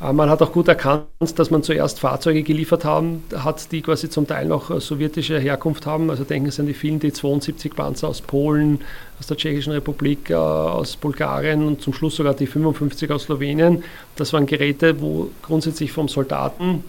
Man 0.02 0.32
hat 0.32 0.42
auch 0.42 0.52
gut 0.52 0.68
erkannt, 0.68 1.06
dass 1.36 1.52
man 1.52 1.62
zuerst 1.62 2.00
Fahrzeuge 2.00 2.42
geliefert 2.42 2.86
haben, 2.86 3.24
hat, 3.36 3.72
die 3.72 3.84
quasi 3.84 4.10
zum 4.10 4.26
Teil 4.26 4.48
noch 4.48 4.72
äh, 4.72 4.80
sowjetische 4.80 5.38
Herkunft 5.38 5.86
haben. 5.86 6.10
Also 6.10 6.24
denken 6.24 6.50
Sie 6.50 6.60
an 6.60 6.66
die 6.66 6.74
vielen 6.74 7.00
D-72 7.00 7.76
Panzer 7.76 8.08
aus 8.08 8.20
Polen, 8.22 8.80
aus 9.20 9.28
der 9.28 9.38
Tschechischen 9.38 9.74
Republik, 9.74 10.32
äh, 10.32 10.34
aus 10.34 10.96
Bulgarien 10.96 11.68
und 11.68 11.84
zum 11.84 11.94
Schluss 11.94 12.16
sogar 12.16 12.34
die 12.34 12.48
55 12.48 13.12
aus 13.12 13.24
Slowenien. 13.24 13.84
Das 14.16 14.34
waren 14.34 14.48
Geräte, 14.48 15.00
wo 15.02 15.30
grundsätzlich 15.44 15.92
vom 15.92 16.08
Soldaten 16.08 16.84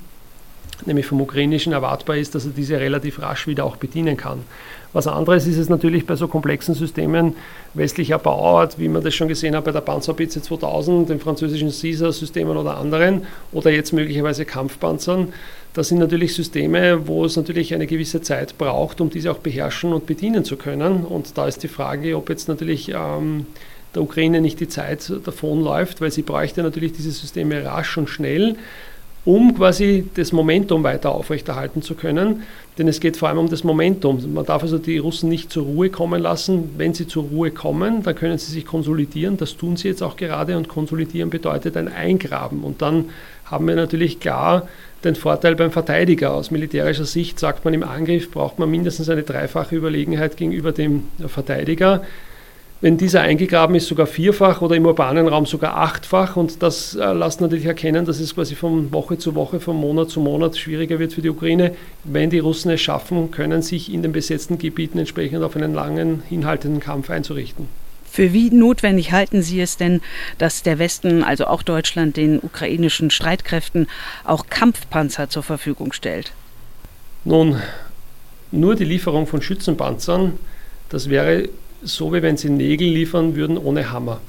nämlich 0.87 1.07
vom 1.07 1.21
ukrainischen 1.21 1.73
erwartbar 1.73 2.17
ist, 2.17 2.35
dass 2.35 2.47
er 2.47 2.53
diese 2.53 2.81
relativ 2.81 3.21
rasch 3.21 3.47
wieder 3.47 3.65
auch 3.65 3.77
bedienen 3.77 4.17
kann. 4.17 4.41
Was 4.93 5.07
anderes 5.07 5.47
ist 5.47 5.57
es 5.57 5.71
natürlich 5.71 6.07
bei 6.07 6.17
so 6.17 6.29
komplexen 6.29 6.75
Systemen 6.75 7.35
westlicher 7.73 8.19
Bauart, 8.19 8.79
wie 8.79 8.89
man 8.89 9.03
das 9.03 9.15
schon 9.15 9.29
gesehen 9.29 9.57
hat 9.57 9.65
bei 9.65 9.73
der 9.73 9.81
Panzerpizze 9.81 10.43
2000, 10.43 11.09
den 11.09 11.19
französischen 11.19 11.71
Caesar-Systemen 11.71 12.57
oder 12.57 12.77
anderen 12.77 13.23
oder 13.53 13.71
jetzt 13.71 13.93
möglicherweise 13.93 14.45
Kampfpanzern. 14.45 15.33
Das 15.73 15.89
sind 15.89 15.99
natürlich 15.99 16.35
Systeme, 16.35 17.07
wo 17.07 17.25
es 17.25 17.37
natürlich 17.37 17.73
eine 17.73 17.87
gewisse 17.87 18.21
Zeit 18.21 18.59
braucht, 18.59 19.01
um 19.01 19.09
diese 19.09 19.33
auch 19.33 19.39
beherrschen 19.39 19.95
und 19.95 20.05
bedienen 20.05 20.45
zu 20.45 20.57
können. 20.57 21.05
Und 21.07 21.39
da 21.39 21.47
ist 21.47 21.63
die 21.63 21.69
Frage, 21.69 22.15
ob 22.15 22.29
jetzt 22.29 22.49
natürlich 22.49 22.93
ähm, 22.95 23.47
der 23.95 24.03
Ukraine 24.03 24.43
nicht 24.43 24.61
die 24.61 24.69
Zeit 24.69 25.11
davonläuft, 25.25 26.03
weil 26.03 26.11
sie 26.11 26.23
bräuchte 26.23 26.63
natürlich 26.63 26.93
diese 26.93 27.11
Systeme 27.11 27.65
rasch 27.65 27.97
und 27.97 28.11
schnell 28.11 28.57
um 29.25 29.55
quasi 29.55 30.09
das 30.15 30.33
Momentum 30.33 30.83
weiter 30.83 31.13
aufrechterhalten 31.13 31.83
zu 31.83 31.95
können. 31.95 32.43
Denn 32.79 32.89
es 32.89 33.01
geht 33.01 33.17
vor 33.17 33.29
allem 33.29 33.39
um 33.39 33.49
das 33.49 33.65
Momentum. 33.65 34.33
Man 34.33 34.47
darf 34.47 34.63
also 34.63 34.79
die 34.79 34.99
Russen 34.99 35.29
nicht 35.29 35.53
zur 35.53 35.65
Ruhe 35.65 35.91
kommen 35.91 36.21
lassen. 36.21 36.71
Wenn 36.77 36.95
sie 36.95 37.07
zur 37.07 37.25
Ruhe 37.25 37.51
kommen, 37.51 38.03
dann 38.03 38.15
können 38.15 38.39
sie 38.39 38.51
sich 38.51 38.65
konsolidieren. 38.65 39.37
Das 39.37 39.57
tun 39.57 39.77
sie 39.77 39.89
jetzt 39.89 40.03
auch 40.03 40.17
gerade 40.17 40.57
und 40.57 40.69
konsolidieren 40.69 41.31
bedeutet 41.31 41.77
ein 41.77 41.89
Eingraben. 41.89 42.65
Und 42.65 42.83
dann 42.83 43.11
haben 43.45 43.69
wir 43.69 43.77
natürlich 43.77 44.19
klar 44.21 44.69
den 45.05 45.15
Vorteil 45.15 45.55
beim 45.55 45.71
Verteidiger. 45.71 46.33
Aus 46.33 46.51
militärischer 46.51 47.05
Sicht 47.05 47.39
sagt 47.39 47.65
man, 47.65 47.75
im 47.75 47.83
Angriff 47.83 48.31
braucht 48.31 48.59
man 48.59 48.71
mindestens 48.71 49.09
eine 49.09 49.23
dreifache 49.23 49.77
Überlegenheit 49.77 50.37
gegenüber 50.37 50.73
dem 50.73 51.05
Verteidiger 51.27 52.03
wenn 52.83 52.99
dieser 52.99 53.21
eingegraben 53.21 53.77
ist, 53.77 53.87
sogar 53.87 54.09
vierfach 54.09 54.61
oder 54.61 54.75
im 54.75 54.85
urbanen 54.85 55.29
Raum 55.29 55.47
sogar 55.47 55.77
achtfach. 55.77 56.35
Und 56.35 56.65
das 56.65 56.97
äh, 56.97 57.13
lässt 57.13 57.41
natürlich 57.41 57.65
erkennen, 57.65 58.05
dass 58.05 58.19
es 58.19 58.35
quasi 58.35 58.57
von 58.57 58.93
Woche 58.93 59.17
zu 59.17 59.37
Woche, 59.37 59.61
von 59.61 59.77
Monat 59.77 60.11
zu 60.11 60.21
Monat 60.21 60.59
schwieriger 60.59 60.99
wird 60.99 61.13
für 61.13 61.23
die 61.23 61.31
Ukraine. 61.31 61.77
Wenn 62.03 62.29
die 62.29 62.41
Russen 62.41 62.73
es 62.73 62.81
schaffen, 62.81 63.31
können 63.31 63.63
sich 63.63 63.93
in 63.93 64.03
den 64.03 64.11
besetzten 64.11 64.59
Gebieten 64.59 64.99
entsprechend 64.99 65.45
auf 65.45 65.55
einen 65.55 65.73
langen, 65.73 66.25
hinhaltenden 66.29 66.81
Kampf 66.81 67.09
einzurichten. 67.09 67.69
Für 68.11 68.33
wie 68.33 68.51
notwendig 68.51 69.13
halten 69.13 69.43
Sie 69.43 69.61
es 69.61 69.77
denn, 69.77 70.01
dass 70.39 70.65
der 70.65 70.81
Westen, 70.81 71.23
also 71.23 71.47
auch 71.47 71.63
Deutschland, 71.63 72.17
den 72.17 72.41
ukrainischen 72.41 73.11
Streitkräften 73.11 73.87
auch 74.25 74.49
Kampfpanzer 74.51 75.31
zur 75.31 75.45
Verfügung 75.45 75.93
stellt? 75.93 76.33
Nun, 77.25 77.63
nur 78.51 78.75
die 78.75 78.85
Lieferung 78.85 79.29
von 79.29 79.41
Schützenpanzern, 79.41 80.33
das 80.89 81.09
wäre 81.09 81.49
so 81.85 82.13
wie 82.13 82.23
wenn 82.23 82.37
sie 82.37 82.51
Nägel 82.51 82.89
liefern 82.89 83.37
würden 83.37 83.59
ohne 83.59 83.91
Hammer. 83.93 84.21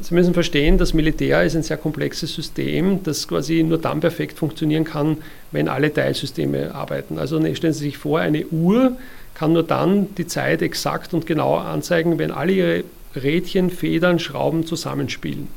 Sie 0.00 0.14
müssen 0.14 0.34
verstehen, 0.34 0.76
das 0.76 0.92
Militär 0.92 1.42
ist 1.44 1.56
ein 1.56 1.62
sehr 1.62 1.78
komplexes 1.78 2.34
System, 2.34 3.02
das 3.02 3.26
quasi 3.26 3.62
nur 3.62 3.78
dann 3.78 4.00
perfekt 4.00 4.38
funktionieren 4.38 4.84
kann, 4.84 5.18
wenn 5.52 5.68
alle 5.68 5.92
Teilsysteme 5.92 6.74
arbeiten. 6.74 7.18
Also 7.18 7.38
ne, 7.38 7.56
stellen 7.56 7.72
Sie 7.72 7.84
sich 7.84 7.96
vor, 7.96 8.20
eine 8.20 8.46
Uhr 8.46 8.96
kann 9.34 9.52
nur 9.52 9.62
dann 9.62 10.14
die 10.16 10.26
Zeit 10.26 10.62
exakt 10.62 11.14
und 11.14 11.26
genau 11.26 11.56
anzeigen, 11.56 12.18
wenn 12.18 12.30
alle 12.30 12.52
ihre 12.52 12.84
Rädchen, 13.14 13.70
Federn, 13.70 14.18
Schrauben 14.18 14.66
zusammenspielen. 14.66 15.48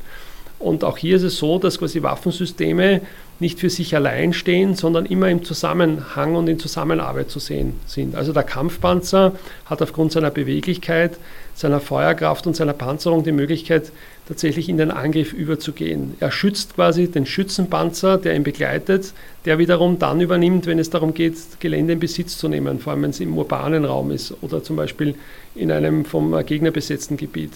Und 0.58 0.84
auch 0.84 0.98
hier 0.98 1.16
ist 1.16 1.24
es 1.24 1.38
so, 1.38 1.60
dass 1.60 1.80
quasi 1.80 2.04
Waffensysteme 2.04 3.02
nicht 3.40 3.60
für 3.60 3.70
sich 3.70 3.96
allein 3.96 4.34
stehen, 4.34 4.76
sondern 4.76 5.06
immer 5.06 5.30
im 5.30 5.44
Zusammenhang 5.44 6.36
und 6.36 6.50
in 6.50 6.60
Zusammenarbeit 6.60 7.30
zu 7.30 7.40
sehen 7.40 7.80
sind. 7.86 8.16
Also 8.16 8.34
der 8.34 8.44
Kampfpanzer 8.44 9.34
hat 9.66 9.82
aufgrund 9.82 10.12
seiner 10.12 10.32
Beweglichkeit, 10.32 11.18
seiner 11.60 11.82
Feuerkraft 11.82 12.48
und 12.48 12.56
seiner 12.56 12.72
Panzerung 12.72 13.26
die 13.26 13.34
Möglichkeit, 13.34 13.92
tatsächlich 14.30 14.70
in 14.70 14.78
den 14.78 14.92
Angriff 14.92 15.34
überzugehen. 15.34 16.16
Er 16.22 16.32
schützt 16.32 16.76
quasi 16.76 17.12
den 17.12 17.26
Schützenpanzer, 17.26 18.18
der 18.18 18.36
ihn 18.36 18.44
begleitet, 18.44 19.14
der 19.44 19.58
wiederum 19.58 20.00
dann 20.00 20.22
übernimmt, 20.22 20.68
wenn 20.68 20.80
es 20.80 20.90
darum 20.90 21.14
geht, 21.14 21.36
Gelände 21.60 21.94
in 21.94 22.00
Besitz 22.00 22.38
zu 22.38 22.48
nehmen, 22.48 22.80
vor 22.80 22.94
allem 22.94 23.02
wenn 23.02 23.10
es 23.10 23.20
im 23.20 23.38
urbanen 23.38 23.84
Raum 23.84 24.12
ist 24.12 24.34
oder 24.42 24.64
zum 24.64 24.78
Beispiel 24.78 25.16
in 25.54 25.70
einem 25.70 26.06
vom 26.06 26.46
Gegner 26.46 26.72
besetzten 26.72 27.18
Gebiet 27.18 27.52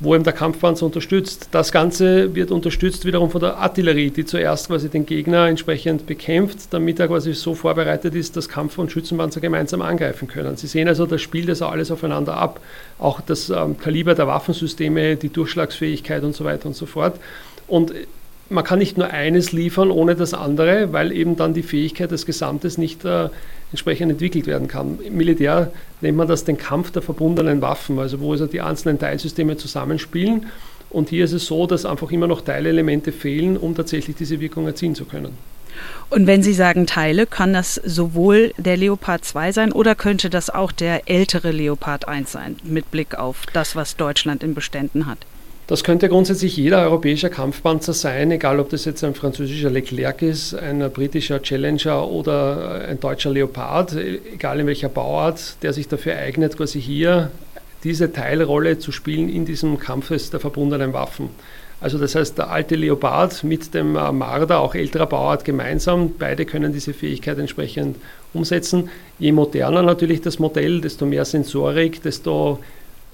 wo 0.00 0.14
eben 0.14 0.22
der 0.22 0.32
Kampfpanzer 0.32 0.86
unterstützt. 0.86 1.48
Das 1.50 1.72
Ganze 1.72 2.34
wird 2.34 2.52
unterstützt 2.52 3.04
wiederum 3.04 3.30
von 3.30 3.40
der 3.40 3.56
Artillerie, 3.56 4.10
die 4.10 4.24
zuerst 4.24 4.68
quasi 4.68 4.88
den 4.88 5.06
Gegner 5.06 5.48
entsprechend 5.48 6.06
bekämpft, 6.06 6.72
damit 6.72 7.00
er 7.00 7.08
quasi 7.08 7.34
so 7.34 7.54
vorbereitet 7.54 8.14
ist, 8.14 8.36
dass 8.36 8.48
Kampf- 8.48 8.78
und 8.78 8.92
Schützenpanzer 8.92 9.40
gemeinsam 9.40 9.82
angreifen 9.82 10.28
können. 10.28 10.56
Sie 10.56 10.68
sehen 10.68 10.86
also, 10.86 11.04
das 11.06 11.20
spielt 11.20 11.48
das 11.48 11.62
alles 11.62 11.90
aufeinander 11.90 12.36
ab. 12.36 12.60
Auch 12.98 13.20
das 13.20 13.37
ähm, 13.50 13.78
Kaliber 13.78 14.14
der 14.14 14.26
Waffensysteme, 14.26 15.16
die 15.16 15.28
Durchschlagsfähigkeit 15.30 16.22
und 16.24 16.34
so 16.34 16.44
weiter 16.44 16.66
und 16.66 16.76
so 16.76 16.86
fort. 16.86 17.18
Und 17.66 17.92
man 18.50 18.64
kann 18.64 18.78
nicht 18.78 18.96
nur 18.96 19.10
eines 19.10 19.52
liefern 19.52 19.90
ohne 19.90 20.14
das 20.14 20.34
andere, 20.34 20.92
weil 20.92 21.12
eben 21.12 21.36
dann 21.36 21.54
die 21.54 21.62
Fähigkeit 21.62 22.10
des 22.10 22.24
Gesamtes 22.24 22.78
nicht 22.78 23.04
äh, 23.04 23.28
entsprechend 23.70 24.10
entwickelt 24.10 24.46
werden 24.46 24.68
kann. 24.68 24.98
Im 25.04 25.16
Militär 25.16 25.70
nennt 26.00 26.16
man 26.16 26.28
das 26.28 26.44
den 26.44 26.56
Kampf 26.56 26.90
der 26.90 27.02
verbundenen 27.02 27.60
Waffen, 27.60 27.98
also 27.98 28.20
wo 28.20 28.32
also 28.32 28.46
die 28.46 28.60
einzelnen 28.60 28.98
Teilsysteme 28.98 29.56
zusammenspielen. 29.56 30.46
Und 30.90 31.10
hier 31.10 31.24
ist 31.24 31.32
es 31.32 31.46
so, 31.46 31.66
dass 31.66 31.84
einfach 31.84 32.10
immer 32.10 32.26
noch 32.26 32.40
Teilelemente 32.40 33.12
fehlen, 33.12 33.58
um 33.58 33.74
tatsächlich 33.74 34.16
diese 34.16 34.40
Wirkung 34.40 34.66
erzielen 34.66 34.94
zu 34.94 35.04
können. 35.04 35.32
Und 36.10 36.26
wenn 36.26 36.42
Sie 36.42 36.54
sagen 36.54 36.86
Teile, 36.86 37.26
kann 37.26 37.52
das 37.52 37.74
sowohl 37.74 38.52
der 38.56 38.78
Leopard 38.78 39.24
2 39.24 39.52
sein 39.52 39.72
oder 39.72 39.94
könnte 39.94 40.30
das 40.30 40.48
auch 40.48 40.72
der 40.72 41.08
ältere 41.08 41.50
Leopard 41.50 42.08
1 42.08 42.32
sein, 42.32 42.56
mit 42.64 42.90
Blick 42.90 43.14
auf 43.14 43.44
das, 43.52 43.76
was 43.76 43.96
Deutschland 43.96 44.42
in 44.42 44.54
Beständen 44.54 45.06
hat? 45.06 45.18
Das 45.66 45.84
könnte 45.84 46.08
grundsätzlich 46.08 46.56
jeder 46.56 46.80
europäischer 46.80 47.28
Kampfpanzer 47.28 47.92
sein, 47.92 48.30
egal 48.30 48.58
ob 48.58 48.70
das 48.70 48.86
jetzt 48.86 49.04
ein 49.04 49.14
französischer 49.14 49.68
Leclerc 49.68 50.22
ist, 50.22 50.54
ein 50.54 50.78
britischer 50.90 51.42
Challenger 51.42 52.08
oder 52.08 52.86
ein 52.88 52.98
deutscher 52.98 53.28
Leopard, 53.28 53.94
egal 53.94 54.60
in 54.60 54.66
welcher 54.66 54.88
Bauart, 54.88 55.56
der 55.60 55.74
sich 55.74 55.86
dafür 55.86 56.16
eignet, 56.16 56.56
quasi 56.56 56.80
hier 56.80 57.30
diese 57.84 58.10
Teilrolle 58.10 58.78
zu 58.78 58.92
spielen 58.92 59.28
in 59.28 59.44
diesem 59.44 59.78
Kampf 59.78 60.08
der 60.30 60.40
verbundenen 60.40 60.94
Waffen. 60.94 61.28
Also 61.80 61.96
das 61.98 62.16
heißt, 62.16 62.38
der 62.38 62.50
alte 62.50 62.74
Leopard 62.74 63.44
mit 63.44 63.72
dem 63.72 63.92
Marder, 63.92 64.58
auch 64.60 64.74
älterer 64.74 65.06
Bauart 65.06 65.44
gemeinsam, 65.44 66.12
beide 66.18 66.44
können 66.44 66.72
diese 66.72 66.92
Fähigkeit 66.92 67.38
entsprechend 67.38 67.96
umsetzen. 68.34 68.90
Je 69.20 69.30
moderner 69.30 69.82
natürlich 69.82 70.20
das 70.20 70.40
Modell, 70.40 70.80
desto 70.80 71.06
mehr 71.06 71.24
Sensorik, 71.24 72.02
desto 72.02 72.58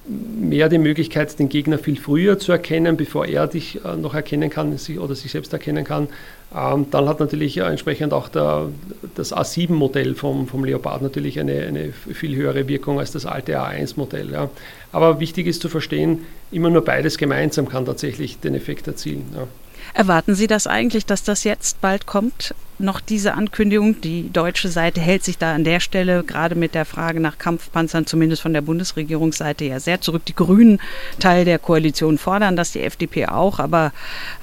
mehr 0.06 0.68
die 0.68 0.78
Möglichkeit, 0.78 1.38
den 1.38 1.49
Gegner 1.49 1.78
viel 1.78 1.96
früher 1.96 2.38
zu 2.38 2.52
erkennen, 2.52 2.96
bevor 2.96 3.26
er 3.26 3.46
dich 3.46 3.84
äh, 3.84 3.96
noch 3.96 4.14
erkennen 4.14 4.50
kann 4.50 4.76
oder 4.99 5.14
sich 5.14 5.32
selbst 5.32 5.52
erkennen 5.52 5.84
kann. 5.84 6.08
Ähm, 6.54 6.87
dann 6.90 7.08
hat 7.08 7.20
natürlich 7.20 7.56
äh, 7.56 7.62
entsprechend 7.62 8.12
auch 8.12 8.28
der, 8.28 8.68
das 9.14 9.34
A7-Modell 9.34 10.14
vom, 10.14 10.46
vom 10.46 10.64
Leopard 10.64 11.02
natürlich 11.02 11.40
eine, 11.40 11.62
eine 11.62 11.92
viel 11.92 12.37
höhere 12.37 12.68
Wirkung 12.68 12.99
als 12.99 13.12
das 13.12 13.25
alte 13.25 13.58
A1-Modell. 13.58 14.30
Ja. 14.30 14.50
Aber 14.92 15.20
wichtig 15.20 15.46
ist 15.46 15.62
zu 15.62 15.68
verstehen, 15.68 16.26
immer 16.52 16.70
nur 16.70 16.84
beides 16.84 17.16
gemeinsam 17.16 17.68
kann 17.68 17.87
tatsächlich 17.87 18.38
den 18.40 18.54
Effekt 18.54 18.87
erzielen. 18.87 19.25
Ja. 19.34 19.49
Erwarten 19.95 20.35
Sie 20.35 20.49
das 20.49 20.67
eigentlich, 20.67 21.07
dass 21.07 21.23
das 21.23 21.45
jetzt 21.45 21.81
bald 21.81 22.05
kommt? 22.05 22.53
Noch 22.81 22.99
diese 22.99 23.35
Ankündigung? 23.35 24.01
Die 24.01 24.29
deutsche 24.33 24.69
Seite 24.69 25.01
hält 25.01 25.23
sich 25.23 25.39
da 25.39 25.55
an 25.55 25.63
der 25.63 25.79
Stelle 25.79 26.25
gerade 26.25 26.57
mit 26.57 26.75
der 26.75 26.85
Frage 26.85 27.21
nach 27.21 27.39
Kampfpanzern, 27.39 28.05
zumindest 28.05 28.43
von 28.43 28.53
der 28.53 28.63
Bundesregierungsseite, 28.63 29.65
ja 29.65 29.79
sehr 29.79 30.01
zurück. 30.01 30.25
Die 30.25 30.35
Grünen, 30.35 30.81
Teil 31.21 31.45
der 31.45 31.61
Koalition, 31.61 32.19
fordern 32.19 32.57
das, 32.57 32.73
die 32.73 32.83
FDP 32.83 33.27
auch, 33.27 33.61
aber 33.61 33.93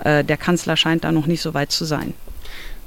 äh, 0.05 0.23
der 0.23 0.37
Kanzler 0.37 0.77
scheint 0.77 1.03
da 1.03 1.11
noch 1.11 1.27
nicht 1.27 1.41
so 1.41 1.53
weit 1.53 1.73
zu 1.73 1.83
sein. 1.83 2.13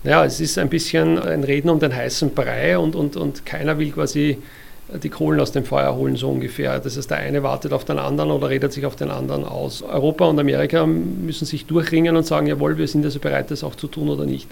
Ja, 0.03 0.25
es 0.25 0.41
ist 0.41 0.57
ein 0.57 0.71
bisschen 0.71 1.19
ein 1.19 1.45
Reden 1.45 1.69
um 1.69 1.81
den 1.81 1.95
heißen 1.95 2.35
Brei 2.35 2.79
und, 2.79 2.97
und, 2.97 3.17
und 3.17 3.45
keiner 3.45 3.79
will 3.79 3.91
quasi 3.91 4.39
die 4.93 5.09
Kohlen 5.09 5.41
aus 5.41 5.53
dem 5.53 5.65
Feuer 5.65 5.95
holen, 5.97 6.17
so 6.17 6.29
ungefähr. 6.29 6.79
Das 6.79 6.97
heißt, 6.97 7.11
der 7.11 7.19
eine 7.19 7.43
wartet 7.43 7.73
auf 7.73 7.85
den 7.85 7.99
anderen 7.99 8.31
oder 8.31 8.51
redet 8.51 8.73
sich 8.73 8.85
auf 8.85 8.97
den 8.97 9.11
anderen 9.11 9.45
aus. 9.45 9.83
Europa 9.83 10.27
und 10.27 10.39
Amerika 10.39 10.87
müssen 10.87 11.47
sich 11.47 11.67
durchringen 11.67 12.17
und 12.17 12.27
sagen, 12.27 12.47
jawohl, 12.47 12.77
wir 12.77 12.87
sind 12.87 13.05
also 13.05 13.19
bereit, 13.19 13.51
das 13.51 13.65
auch 13.65 13.75
zu 13.75 13.87
tun 13.87 14.09
oder 14.09 14.27
nicht. 14.27 14.49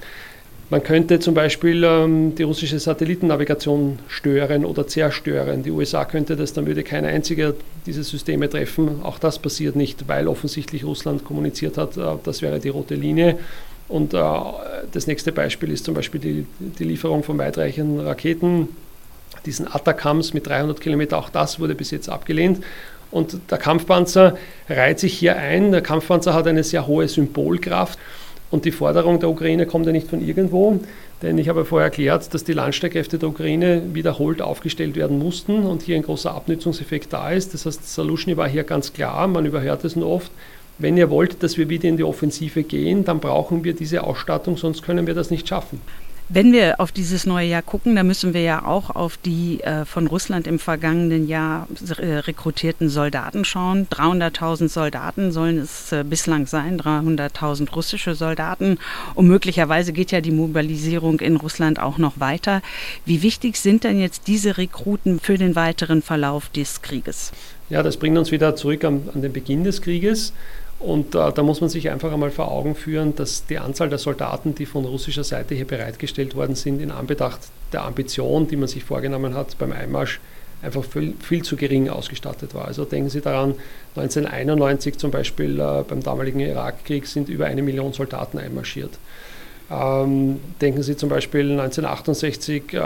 Man 0.70 0.82
könnte 0.82 1.20
zum 1.20 1.34
Beispiel 1.34 1.84
ähm, 1.84 2.34
die 2.34 2.44
russische 2.44 2.78
Satellitennavigation 2.78 3.98
stören 4.08 4.64
oder 4.64 4.86
zerstören. 4.86 5.62
Die 5.62 5.70
USA 5.70 6.06
könnte 6.06 6.34
das, 6.34 6.54
dann 6.54 6.64
würde 6.64 6.82
kein 6.82 7.04
einziger 7.04 7.52
diese 7.84 8.02
Systeme 8.02 8.48
treffen. 8.48 9.02
Auch 9.02 9.18
das 9.18 9.38
passiert 9.38 9.76
nicht, 9.76 10.08
weil 10.08 10.28
offensichtlich 10.28 10.84
Russland 10.84 11.24
kommuniziert 11.24 11.76
hat, 11.76 11.98
äh, 11.98 12.14
das 12.24 12.40
wäre 12.40 12.58
die 12.58 12.70
rote 12.70 12.94
Linie. 12.94 13.38
Und 13.88 14.14
äh, 14.14 14.18
das 14.92 15.06
nächste 15.06 15.30
Beispiel 15.30 15.72
ist 15.72 15.84
zum 15.84 15.92
Beispiel 15.92 16.20
die, 16.20 16.46
die 16.58 16.84
Lieferung 16.84 17.22
von 17.22 17.36
weitreichenden 17.36 18.00
Raketen 18.00 18.68
diesen 19.46 19.66
Atacams 19.72 20.34
mit 20.34 20.46
300 20.46 20.80
Kilometer, 20.80 21.18
auch 21.18 21.30
das 21.30 21.60
wurde 21.60 21.74
bis 21.74 21.90
jetzt 21.90 22.08
abgelehnt. 22.08 22.62
Und 23.10 23.38
der 23.50 23.58
Kampfpanzer 23.58 24.36
reiht 24.68 24.98
sich 24.98 25.12
hier 25.18 25.36
ein. 25.36 25.70
Der 25.70 25.82
Kampfpanzer 25.82 26.32
hat 26.32 26.46
eine 26.46 26.64
sehr 26.64 26.86
hohe 26.86 27.06
Symbolkraft. 27.08 27.98
Und 28.50 28.66
die 28.66 28.70
Forderung 28.70 29.18
der 29.18 29.30
Ukraine 29.30 29.64
kommt 29.66 29.86
ja 29.86 29.92
nicht 29.92 30.08
von 30.08 30.20
irgendwo, 30.20 30.78
denn 31.22 31.38
ich 31.38 31.48
habe 31.48 31.64
vorher 31.64 31.86
erklärt, 31.86 32.34
dass 32.34 32.44
die 32.44 32.52
Landstreitkräfte 32.52 33.18
der 33.18 33.30
Ukraine 33.30 33.82
wiederholt 33.94 34.42
aufgestellt 34.42 34.94
werden 34.94 35.18
mussten 35.18 35.64
und 35.64 35.80
hier 35.80 35.96
ein 35.96 36.02
großer 36.02 36.34
Abnützungseffekt 36.34 37.14
da 37.14 37.30
ist. 37.30 37.54
Das 37.54 37.64
heißt, 37.64 37.94
Salushny 37.94 38.36
war 38.36 38.46
hier 38.46 38.64
ganz 38.64 38.92
klar, 38.92 39.26
man 39.26 39.46
überhört 39.46 39.86
es 39.86 39.96
nur 39.96 40.06
oft. 40.08 40.30
Wenn 40.78 40.98
ihr 40.98 41.08
wollt, 41.08 41.42
dass 41.42 41.56
wir 41.56 41.70
wieder 41.70 41.88
in 41.88 41.96
die 41.96 42.04
Offensive 42.04 42.62
gehen, 42.62 43.06
dann 43.06 43.20
brauchen 43.20 43.64
wir 43.64 43.72
diese 43.72 44.04
Ausstattung, 44.04 44.58
sonst 44.58 44.82
können 44.82 45.06
wir 45.06 45.14
das 45.14 45.30
nicht 45.30 45.48
schaffen. 45.48 45.80
Wenn 46.28 46.52
wir 46.52 46.80
auf 46.80 46.92
dieses 46.92 47.26
neue 47.26 47.46
Jahr 47.48 47.62
gucken, 47.62 47.94
dann 47.94 48.06
müssen 48.06 48.32
wir 48.32 48.40
ja 48.40 48.64
auch 48.64 48.90
auf 48.90 49.18
die 49.18 49.60
äh, 49.60 49.84
von 49.84 50.06
Russland 50.06 50.46
im 50.46 50.58
vergangenen 50.58 51.28
Jahr 51.28 51.68
äh, 51.98 52.16
rekrutierten 52.16 52.88
Soldaten 52.88 53.44
schauen. 53.44 53.86
300.000 53.88 54.68
Soldaten 54.68 55.30
sollen 55.30 55.58
es 55.58 55.92
äh, 55.92 56.04
bislang 56.04 56.46
sein, 56.46 56.80
300.000 56.80 57.70
russische 57.72 58.14
Soldaten. 58.14 58.78
Und 59.14 59.28
möglicherweise 59.28 59.92
geht 59.92 60.10
ja 60.10 60.20
die 60.20 60.30
Mobilisierung 60.30 61.20
in 61.20 61.36
Russland 61.36 61.78
auch 61.78 61.98
noch 61.98 62.18
weiter. 62.18 62.62
Wie 63.04 63.22
wichtig 63.22 63.56
sind 63.56 63.84
denn 63.84 64.00
jetzt 64.00 64.26
diese 64.26 64.56
Rekruten 64.56 65.20
für 65.20 65.36
den 65.36 65.54
weiteren 65.54 66.00
Verlauf 66.00 66.48
des 66.48 66.80
Krieges? 66.80 67.32
Ja, 67.68 67.82
das 67.82 67.96
bringt 67.96 68.16
uns 68.16 68.30
wieder 68.30 68.56
zurück 68.56 68.84
an, 68.84 69.08
an 69.14 69.22
den 69.22 69.32
Beginn 69.32 69.64
des 69.64 69.82
Krieges. 69.82 70.32
Und 70.82 71.14
äh, 71.14 71.32
da 71.32 71.42
muss 71.42 71.60
man 71.60 71.70
sich 71.70 71.90
einfach 71.90 72.12
einmal 72.12 72.32
vor 72.32 72.50
Augen 72.50 72.74
führen, 72.74 73.14
dass 73.14 73.46
die 73.46 73.58
Anzahl 73.58 73.88
der 73.88 73.98
Soldaten, 73.98 74.54
die 74.56 74.66
von 74.66 74.84
russischer 74.84 75.22
Seite 75.22 75.54
hier 75.54 75.66
bereitgestellt 75.66 76.34
worden 76.34 76.56
sind, 76.56 76.82
in 76.82 76.90
Anbetracht 76.90 77.40
der 77.72 77.84
Ambition, 77.84 78.48
die 78.48 78.56
man 78.56 78.66
sich 78.66 78.82
vorgenommen 78.82 79.34
hat 79.34 79.56
beim 79.58 79.70
Einmarsch, 79.70 80.20
einfach 80.60 80.84
viel, 80.84 81.14
viel 81.20 81.42
zu 81.42 81.56
gering 81.56 81.88
ausgestattet 81.88 82.54
war. 82.54 82.66
Also 82.66 82.84
denken 82.84 83.10
Sie 83.10 83.20
daran, 83.20 83.54
1991 83.94 84.98
zum 84.98 85.12
Beispiel 85.12 85.60
äh, 85.60 85.84
beim 85.86 86.02
damaligen 86.02 86.40
Irakkrieg 86.40 87.06
sind 87.06 87.28
über 87.28 87.46
eine 87.46 87.62
Million 87.62 87.92
Soldaten 87.92 88.38
einmarschiert. 88.38 88.98
Ähm, 89.70 90.40
denken 90.60 90.82
Sie 90.82 90.96
zum 90.96 91.08
Beispiel 91.08 91.50
1968 91.52 92.74
äh, 92.74 92.78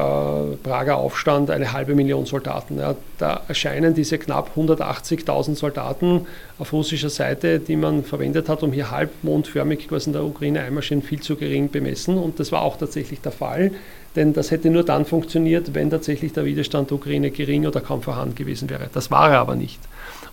Prager 0.63 0.99
Aufstand, 0.99 1.51
eine 1.51 1.73
halbe 1.73 1.95
Million 1.95 2.27
Soldaten. 2.27 2.79
Ja, 2.79 2.95
da 3.19 3.41
erscheinen 3.49 3.95
diese 3.95 4.19
knapp 4.19 4.53
180.000 4.57 5.57
Soldaten 5.57 6.27
auf 6.59 6.73
russischer 6.73 7.11
Seite, 7.11 7.59
die 7.59 7.77
man 7.77 8.05
verwendet 8.05 8.49
hat, 8.49 8.63
um 8.63 8.73
hier 8.73 8.91
halbmondförmig 8.91 9.89
quasi 9.89 10.11
in 10.11 10.13
der 10.13 10.25
Ukraine 10.25 10.61
einmarschieren, 10.61 11.03
viel 11.03 11.21
zu 11.21 11.37
gering 11.37 11.71
bemessen. 11.71 12.19
Und 12.19 12.39
das 12.39 12.53
war 12.53 12.63
auch 12.63 12.77
tatsächlich 12.77 13.21
der 13.21 13.33
Fall, 13.33 13.73
denn 14.15 14.33
das 14.33 14.51
hätte 14.51 14.71
nur 14.71 14.85
dann 14.85 15.05
funktioniert, 15.05 15.75
wenn 15.75 15.91
tatsächlich 15.91 16.33
der 16.33 16.45
Widerstand 16.45 16.91
der 16.91 16.97
Ukraine 16.99 17.31
gering 17.31 17.67
oder 17.67 17.81
kaum 17.81 18.03
vorhanden 18.03 18.35
gewesen 18.35 18.71
wäre. 18.71 18.89
Das 18.93 19.11
war 19.11 19.31
er 19.31 19.41
aber 19.41 19.57
nicht. 19.57 19.81